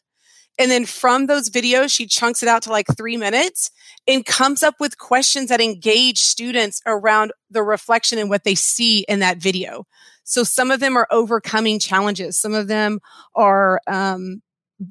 And 0.60 0.70
then 0.70 0.86
from 0.86 1.28
those 1.28 1.50
videos, 1.50 1.90
she 1.90 2.06
chunks 2.06 2.44
it 2.44 2.50
out 2.50 2.64
to 2.64 2.70
like 2.70 2.86
three 2.98 3.16
minutes 3.16 3.72
and 4.08 4.26
comes 4.26 4.62
up 4.62 4.76
with 4.80 4.98
questions 4.98 5.48
that 5.50 5.62
engage 5.62 6.20
students 6.20 6.82
around 6.86 7.32
the 7.50 7.64
reflection 7.64 8.20
and 8.20 8.30
what 8.30 8.44
they 8.44 8.56
see 8.56 9.06
in 9.08 9.20
that 9.20 9.38
video. 9.38 9.86
So 10.26 10.44
some 10.44 10.70
of 10.70 10.82
them 10.82 10.98
are 10.98 11.08
overcoming 11.10 11.80
challenges. 11.80 12.38
Some 12.38 12.54
of 12.54 12.68
them 12.68 13.00
are 13.36 13.80
um, 13.88 14.42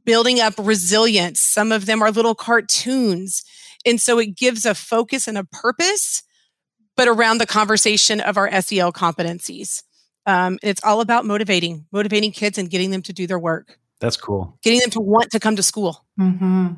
building 0.04 0.40
up 0.40 0.54
resilience. 0.56 1.38
Some 1.38 1.70
of 1.70 1.84
them 1.84 2.02
are 2.02 2.10
little 2.10 2.34
cartoons. 2.34 3.44
And 3.84 4.00
so 4.00 4.18
it 4.18 4.36
gives 4.36 4.64
a 4.64 4.74
focus 4.74 5.28
and 5.28 5.36
a 5.36 5.44
purpose, 5.44 6.22
but 6.96 7.08
around 7.08 7.38
the 7.38 7.46
conversation 7.46 8.20
of 8.20 8.36
our 8.36 8.50
SEL 8.62 8.92
competencies. 8.92 9.82
Um, 10.26 10.58
it's 10.62 10.82
all 10.82 11.00
about 11.00 11.24
motivating, 11.24 11.86
motivating 11.92 12.32
kids 12.32 12.58
and 12.58 12.70
getting 12.70 12.90
them 12.90 13.02
to 13.02 13.12
do 13.12 13.26
their 13.26 13.38
work, 13.38 13.78
That's 14.00 14.16
cool. 14.16 14.56
getting 14.62 14.80
them 14.80 14.90
to 14.90 15.00
want 15.00 15.30
to 15.32 15.40
come 15.40 15.56
to 15.56 15.62
school. 15.62 16.04
hmm 16.16 16.68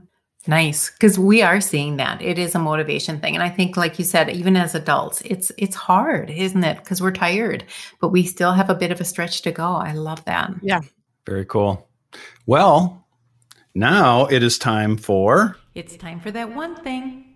Nice, 0.47 0.91
because 0.91 1.19
we 1.19 1.43
are 1.43 1.61
seeing 1.61 1.99
that 1.99 2.23
it 2.23 2.39
is 2.39 2.55
a 2.55 2.59
motivation 2.59 3.21
thing, 3.21 3.35
and 3.35 3.43
I 3.43 3.51
think, 3.51 3.77
like 3.77 3.99
you 3.99 4.07
said, 4.07 4.31
even 4.31 4.57
as 4.57 4.75
adults, 4.75 5.21
it's 5.27 5.53
it's 5.59 5.77
hard, 5.77 6.31
isn't 6.31 6.65
it? 6.65 6.79
Because 6.79 7.03
we're 7.03 7.11
tired, 7.11 7.65
but 8.01 8.09
we 8.09 8.25
still 8.25 8.53
have 8.53 8.71
a 8.71 8.75
bit 8.75 8.91
of 8.91 9.03
a 9.03 9.05
stretch 9.05 9.43
to 9.43 9.53
go. 9.53 9.65
I 9.65 9.93
love 9.93 10.25
that. 10.25 10.51
Yeah. 10.63 10.81
Very 11.27 11.45
cool. 11.45 11.87
Well, 12.47 13.07
now 13.75 14.27
it 14.27 14.43
is 14.43 14.57
time 14.57 14.97
for 14.97 15.59
It's 15.75 15.99
time 15.99 16.21
for 16.21 16.31
that 16.31 16.55
one 16.55 16.75
thing. 16.77 17.30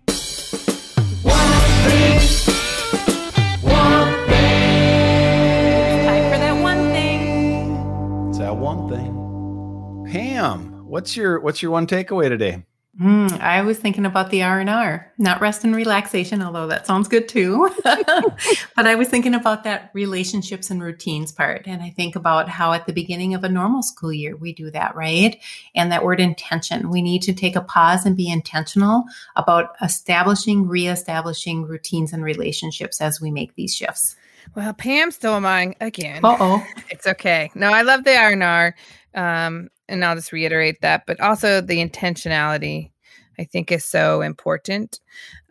Pam, 10.15 10.87
what's 10.87 11.17
your 11.17 11.41
what's 11.41 11.61
your 11.61 11.71
one 11.71 11.87
takeaway 11.87 12.29
today? 12.29 12.63
Hmm, 12.97 13.27
I 13.41 13.63
was 13.63 13.77
thinking 13.77 14.05
about 14.05 14.29
the 14.29 14.43
R 14.43 14.61
and 14.61 14.69
R, 14.69 15.11
not 15.17 15.41
rest 15.41 15.65
and 15.65 15.75
relaxation, 15.75 16.41
although 16.41 16.67
that 16.67 16.87
sounds 16.87 17.09
good 17.09 17.27
too. 17.27 17.69
but 17.83 18.87
I 18.87 18.95
was 18.95 19.09
thinking 19.09 19.33
about 19.33 19.65
that 19.65 19.91
relationships 19.93 20.71
and 20.71 20.81
routines 20.81 21.33
part, 21.33 21.63
and 21.67 21.83
I 21.83 21.89
think 21.89 22.15
about 22.15 22.47
how 22.47 22.71
at 22.71 22.85
the 22.85 22.93
beginning 22.93 23.33
of 23.33 23.43
a 23.43 23.49
normal 23.49 23.83
school 23.83 24.13
year 24.13 24.37
we 24.37 24.53
do 24.53 24.71
that, 24.71 24.95
right? 24.95 25.37
And 25.75 25.91
that 25.91 26.05
word 26.05 26.21
intention, 26.21 26.89
we 26.89 27.01
need 27.01 27.21
to 27.23 27.33
take 27.33 27.57
a 27.57 27.61
pause 27.61 28.05
and 28.05 28.15
be 28.15 28.31
intentional 28.31 29.03
about 29.35 29.75
establishing, 29.81 30.65
reestablishing 30.65 31.63
routines 31.63 32.13
and 32.13 32.23
relationships 32.23 33.01
as 33.01 33.19
we 33.19 33.31
make 33.31 33.53
these 33.55 33.75
shifts. 33.75 34.15
Well, 34.55 34.73
Pam 34.73 35.11
stole 35.11 35.41
mine 35.41 35.75
again. 35.81 36.23
Uh 36.23 36.37
oh. 36.39 36.67
It's 36.89 37.05
okay. 37.05 37.51
No, 37.55 37.73
I 37.73 37.81
love 37.81 38.05
the 38.05 38.15
R&R. 38.15 38.75
Um, 39.13 39.69
and 39.87 40.03
I'll 40.03 40.15
just 40.15 40.31
reiterate 40.31 40.81
that, 40.81 41.05
but 41.05 41.19
also 41.19 41.61
the 41.61 41.77
intentionality 41.77 42.91
I 43.37 43.43
think 43.43 43.71
is 43.71 43.85
so 43.85 44.21
important. 44.21 44.99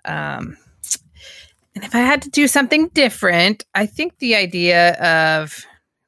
Um, 0.04 0.56
and 1.74 1.84
if 1.84 1.94
I 1.94 2.00
had 2.00 2.22
to 2.22 2.30
do 2.30 2.46
something 2.46 2.88
different, 2.88 3.64
I 3.74 3.86
think 3.86 4.18
the 4.18 4.36
idea 4.36 4.94
of 4.94 5.64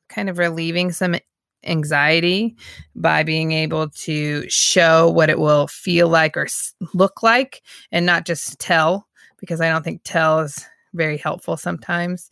kind 0.08 0.30
of 0.30 0.38
relieving 0.38 0.92
some 0.92 1.16
anxiety 1.64 2.56
by 2.94 3.22
being 3.24 3.52
able 3.52 3.88
to 3.88 4.48
show 4.48 5.10
what 5.10 5.28
it 5.28 5.38
will 5.38 5.66
feel 5.66 6.08
like 6.08 6.36
or 6.36 6.46
look 6.94 7.22
like 7.22 7.62
and 7.90 8.06
not 8.06 8.24
just 8.24 8.58
tell, 8.60 9.08
because 9.38 9.60
I 9.60 9.68
don't 9.68 9.82
think 9.82 10.02
tell 10.04 10.40
is 10.40 10.64
very 10.94 11.16
helpful 11.16 11.56
sometimes. 11.56 12.30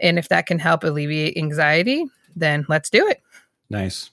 And 0.00 0.18
if 0.18 0.28
that 0.30 0.46
can 0.46 0.58
help 0.58 0.82
alleviate 0.82 1.36
anxiety, 1.36 2.06
then 2.34 2.64
let's 2.68 2.90
do 2.90 3.06
it. 3.06 3.22
Nice. 3.68 4.10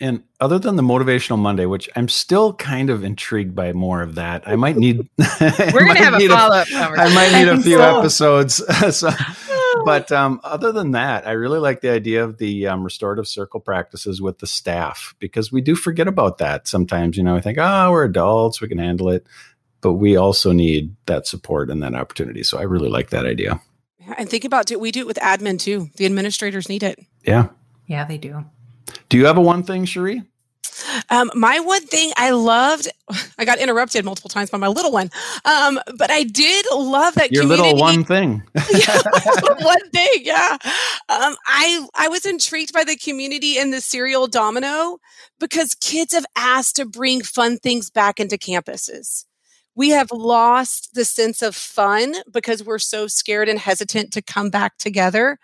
And 0.00 0.22
other 0.38 0.60
than 0.60 0.76
the 0.76 0.82
motivational 0.82 1.38
Monday, 1.38 1.66
which 1.66 1.88
I'm 1.96 2.08
still 2.08 2.52
kind 2.54 2.88
of 2.88 3.02
intrigued 3.02 3.56
by 3.56 3.72
more 3.72 4.00
of 4.00 4.14
that, 4.14 4.46
I 4.46 4.54
might 4.54 4.76
need. 4.76 5.08
We're 5.18 5.86
gonna 5.86 5.96
have 5.96 6.14
a 6.14 6.28
follow 6.28 6.56
up. 6.56 6.68
I 6.72 7.12
might 7.12 7.36
need 7.36 7.48
a 7.48 7.60
few 7.60 7.76
so. 7.78 7.98
episodes. 7.98 8.62
so, 8.96 9.10
but 9.84 10.12
um, 10.12 10.40
other 10.44 10.70
than 10.70 10.92
that, 10.92 11.26
I 11.26 11.32
really 11.32 11.58
like 11.58 11.80
the 11.80 11.90
idea 11.90 12.22
of 12.22 12.38
the 12.38 12.68
um, 12.68 12.84
restorative 12.84 13.26
circle 13.26 13.58
practices 13.58 14.22
with 14.22 14.38
the 14.38 14.46
staff 14.46 15.16
because 15.18 15.50
we 15.50 15.60
do 15.60 15.74
forget 15.74 16.06
about 16.06 16.38
that 16.38 16.68
sometimes. 16.68 17.16
You 17.16 17.24
know, 17.24 17.34
I 17.34 17.40
think, 17.40 17.58
oh, 17.60 17.90
we're 17.90 18.04
adults, 18.04 18.60
we 18.60 18.68
can 18.68 18.78
handle 18.78 19.08
it, 19.08 19.26
but 19.80 19.94
we 19.94 20.16
also 20.16 20.52
need 20.52 20.94
that 21.06 21.26
support 21.26 21.70
and 21.70 21.82
that 21.82 21.94
opportunity. 21.94 22.44
So 22.44 22.58
I 22.58 22.62
really 22.62 22.88
like 22.88 23.10
that 23.10 23.26
idea. 23.26 23.60
And 24.16 24.30
think 24.30 24.44
about 24.44 24.70
it. 24.70 24.78
We 24.78 24.92
do 24.92 25.00
it 25.00 25.06
with 25.08 25.18
admin 25.18 25.58
too. 25.58 25.90
The 25.96 26.06
administrators 26.06 26.68
need 26.68 26.84
it. 26.84 27.00
Yeah. 27.24 27.48
Yeah, 27.86 28.04
they 28.04 28.18
do. 28.18 28.44
Do 29.08 29.16
you 29.16 29.26
have 29.26 29.36
a 29.36 29.40
one 29.40 29.62
thing, 29.62 29.84
Cherie? 29.84 30.22
Um, 31.10 31.30
my 31.34 31.60
one 31.60 31.86
thing 31.86 32.12
I 32.16 32.30
loved, 32.30 32.88
I 33.38 33.44
got 33.44 33.58
interrupted 33.58 34.04
multiple 34.04 34.28
times 34.28 34.50
by 34.50 34.58
my 34.58 34.68
little 34.68 34.92
one, 34.92 35.10
um, 35.44 35.80
but 35.96 36.10
I 36.10 36.24
did 36.24 36.66
love 36.72 37.14
that. 37.14 37.32
Your 37.32 37.42
community. 37.42 37.74
little 37.74 37.80
one 37.80 38.04
thing. 38.04 38.42
yeah, 38.72 39.00
one 39.60 39.90
thing. 39.90 40.20
Yeah, 40.22 40.56
um, 41.08 41.36
I 41.46 41.86
I 41.94 42.08
was 42.08 42.26
intrigued 42.26 42.72
by 42.72 42.84
the 42.84 42.96
community 42.96 43.58
and 43.58 43.72
the 43.72 43.80
cereal 43.80 44.26
domino 44.26 44.98
because 45.40 45.74
kids 45.74 46.12
have 46.12 46.26
asked 46.36 46.76
to 46.76 46.84
bring 46.84 47.22
fun 47.22 47.58
things 47.58 47.90
back 47.90 48.20
into 48.20 48.36
campuses. 48.36 49.24
We 49.74 49.90
have 49.90 50.10
lost 50.10 50.94
the 50.94 51.04
sense 51.04 51.40
of 51.40 51.54
fun 51.54 52.16
because 52.32 52.64
we're 52.64 52.80
so 52.80 53.06
scared 53.06 53.48
and 53.48 53.58
hesitant 53.58 54.12
to 54.12 54.22
come 54.22 54.50
back 54.50 54.76
together. 54.78 55.38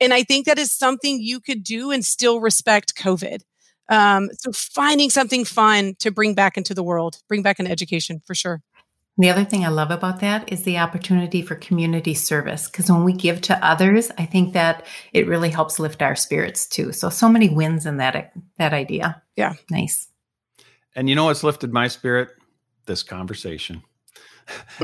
And 0.00 0.12
I 0.12 0.22
think 0.22 0.46
that 0.46 0.58
is 0.58 0.72
something 0.72 1.20
you 1.20 1.40
could 1.40 1.62
do 1.62 1.90
and 1.90 2.04
still 2.04 2.40
respect 2.40 2.96
COVID. 2.96 3.42
Um, 3.88 4.30
so 4.38 4.52
finding 4.52 5.10
something 5.10 5.44
fun 5.44 5.94
to 5.98 6.10
bring 6.10 6.34
back 6.34 6.56
into 6.56 6.74
the 6.74 6.82
world, 6.82 7.18
bring 7.28 7.42
back 7.42 7.58
an 7.58 7.66
education 7.66 8.20
for 8.24 8.34
sure. 8.34 8.62
The 9.18 9.28
other 9.28 9.44
thing 9.44 9.64
I 9.64 9.68
love 9.68 9.90
about 9.90 10.20
that 10.20 10.50
is 10.50 10.62
the 10.62 10.78
opportunity 10.78 11.42
for 11.42 11.54
community 11.54 12.14
service. 12.14 12.66
Because 12.66 12.90
when 12.90 13.04
we 13.04 13.12
give 13.12 13.42
to 13.42 13.64
others, 13.66 14.10
I 14.16 14.24
think 14.24 14.54
that 14.54 14.86
it 15.12 15.26
really 15.26 15.50
helps 15.50 15.78
lift 15.78 16.00
our 16.00 16.16
spirits 16.16 16.66
too. 16.66 16.92
So, 16.92 17.10
so 17.10 17.28
many 17.28 17.50
wins 17.50 17.84
in 17.84 17.98
that 17.98 18.32
that 18.58 18.72
idea. 18.72 19.22
Yeah, 19.36 19.52
nice. 19.70 20.08
And 20.96 21.08
you 21.10 21.14
know 21.14 21.26
what's 21.26 21.44
lifted 21.44 21.72
my 21.72 21.88
spirit? 21.88 22.30
This 22.86 23.02
conversation. 23.02 23.82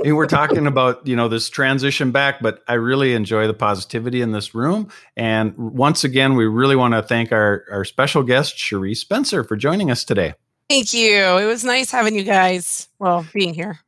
And 0.04 0.16
we're 0.16 0.26
talking 0.26 0.66
about 0.66 1.07
you 1.07 1.16
know 1.16 1.28
this 1.28 1.48
transition 1.48 2.11
back 2.11 2.40
but 2.40 2.62
i 2.68 2.74
really 2.74 3.14
enjoy 3.14 3.46
the 3.46 3.54
positivity 3.54 4.22
in 4.22 4.33
this 4.33 4.54
room. 4.54 4.88
And 5.16 5.57
once 5.57 6.04
again 6.04 6.35
we 6.35 6.46
really 6.46 6.76
want 6.76 6.94
to 6.94 7.02
thank 7.02 7.33
our 7.33 7.64
our 7.70 7.85
special 7.85 8.22
guest 8.22 8.57
cherie 8.57 8.94
spencer 8.94 9.44
for 9.44 9.57
joining 9.57 9.90
us 9.90 10.04
today. 10.04 10.35
Thank 10.68 10.92
you. 10.92 11.38
It 11.38 11.46
was 11.46 11.64
nice 11.64 11.90
having 11.90 12.14
you 12.14 12.24
guys 12.24 12.88
well 12.98 13.26
being 13.33 13.54
here. 13.54 13.78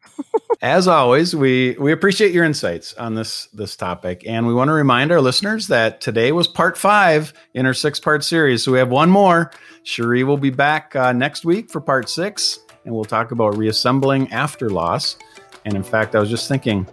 As 0.63 0.89
always 0.89 1.35
we 1.35 1.77
we 1.79 1.93
appreciate 1.93 2.33
your 2.33 2.45
insights 2.45 2.95
on 2.95 3.15
this 3.15 3.47
this 3.53 3.77
topic. 3.77 4.25
And 4.27 4.47
we 4.47 4.55
want 4.55 4.69
to 4.69 4.73
remind 4.73 5.13
our 5.13 5.21
listeners 5.21 5.69
that 5.69 6.01
today 6.01 6.33
was 6.33 6.49
part 6.49 6.77
five 6.77 7.33
in 7.55 7.67
our 7.67 7.75
six 7.75 8.01
part 8.01 8.25
series. 8.25 8.65
So 8.65 8.73
we 8.73 8.79
have 8.79 8.91
one 8.91 9.11
more. 9.11 9.51
Cherie 9.85 10.25
will 10.25 10.37
be 10.37 10.51
back 10.51 10.95
uh, 10.95 11.13
next 11.13 11.45
week 11.45 11.71
for 11.71 11.81
part 11.81 12.09
six 12.09 12.59
and 12.85 12.95
we'll 12.95 13.05
talk 13.05 13.31
about 13.31 13.57
reassembling 13.57 14.31
after 14.33 14.71
loss 14.71 15.17
and 15.65 15.75
in 15.75 15.83
fact, 15.83 16.15
I 16.15 16.21
was 16.21 16.31
just 16.31 16.49
thinking, 16.49 16.87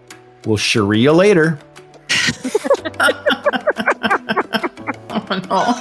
we'll 0.45 0.57
Sharia 0.57 1.13
later. 1.13 1.59
oh, 5.09 5.41
no. 5.49 5.73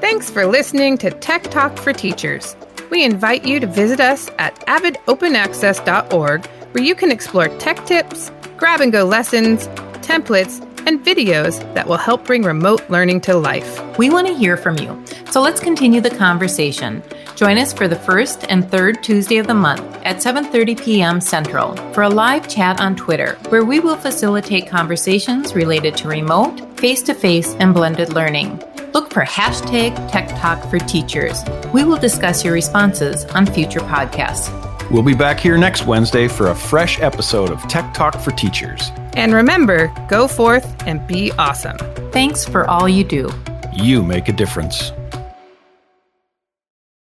Thanks 0.00 0.30
for 0.30 0.46
listening 0.46 0.98
to 0.98 1.10
Tech 1.10 1.44
Talk 1.44 1.76
for 1.78 1.92
Teachers. 1.92 2.56
We 2.90 3.04
invite 3.04 3.44
you 3.44 3.58
to 3.60 3.66
visit 3.66 4.00
us 4.00 4.30
at 4.38 4.54
avidopenaccess.org 4.66 6.46
where 6.46 6.84
you 6.84 6.94
can 6.94 7.10
explore 7.10 7.48
tech 7.58 7.84
tips, 7.86 8.30
grab 8.56 8.80
and 8.80 8.92
go 8.92 9.04
lessons, 9.04 9.66
templates, 10.06 10.60
and 10.86 11.04
videos 11.04 11.60
that 11.74 11.86
will 11.86 11.96
help 11.96 12.24
bring 12.24 12.42
remote 12.42 12.88
learning 12.90 13.20
to 13.22 13.34
life. 13.34 13.80
We 13.98 14.10
want 14.10 14.26
to 14.26 14.34
hear 14.34 14.56
from 14.56 14.78
you, 14.78 15.02
so 15.30 15.40
let's 15.40 15.60
continue 15.60 16.00
the 16.00 16.10
conversation. 16.10 17.02
Join 17.36 17.58
us 17.58 17.72
for 17.72 17.88
the 17.88 17.96
first 17.96 18.44
and 18.48 18.70
third 18.70 19.02
Tuesday 19.02 19.38
of 19.38 19.48
the 19.48 19.54
month 19.54 19.82
at 20.04 20.18
7:30 20.18 20.80
p.m. 20.80 21.20
Central 21.20 21.74
for 21.92 22.04
a 22.04 22.08
live 22.08 22.48
chat 22.48 22.80
on 22.80 22.94
Twitter 22.94 23.36
where 23.48 23.64
we 23.64 23.80
will 23.80 23.96
facilitate 23.96 24.68
conversations 24.68 25.54
related 25.54 25.96
to 25.96 26.08
remote, 26.08 26.78
face-to-face, 26.78 27.56
and 27.58 27.74
blended 27.74 28.12
learning. 28.12 28.62
Look 28.92 29.12
for 29.12 29.22
hashtag 29.22 29.92
Tech 30.12 30.28
Talk 30.40 30.64
for 30.70 30.78
Teachers. 30.78 31.42
We 31.72 31.82
will 31.82 31.96
discuss 31.96 32.44
your 32.44 32.54
responses 32.54 33.24
on 33.26 33.46
future 33.46 33.80
podcasts. 33.80 34.48
We'll 34.90 35.02
be 35.02 35.14
back 35.14 35.40
here 35.40 35.58
next 35.58 35.86
Wednesday 35.86 36.28
for 36.28 36.50
a 36.50 36.54
fresh 36.54 37.00
episode 37.00 37.50
of 37.50 37.60
Tech 37.62 37.92
Talk 37.94 38.20
for 38.20 38.30
Teachers. 38.30 38.92
And 39.14 39.34
remember, 39.34 39.92
go 40.08 40.28
forth 40.28 40.86
and 40.86 41.04
be 41.08 41.32
awesome. 41.32 41.78
Thanks 42.12 42.44
for 42.44 42.70
all 42.70 42.88
you 42.88 43.02
do. 43.02 43.28
You 43.72 44.04
make 44.04 44.28
a 44.28 44.32
difference. 44.32 44.92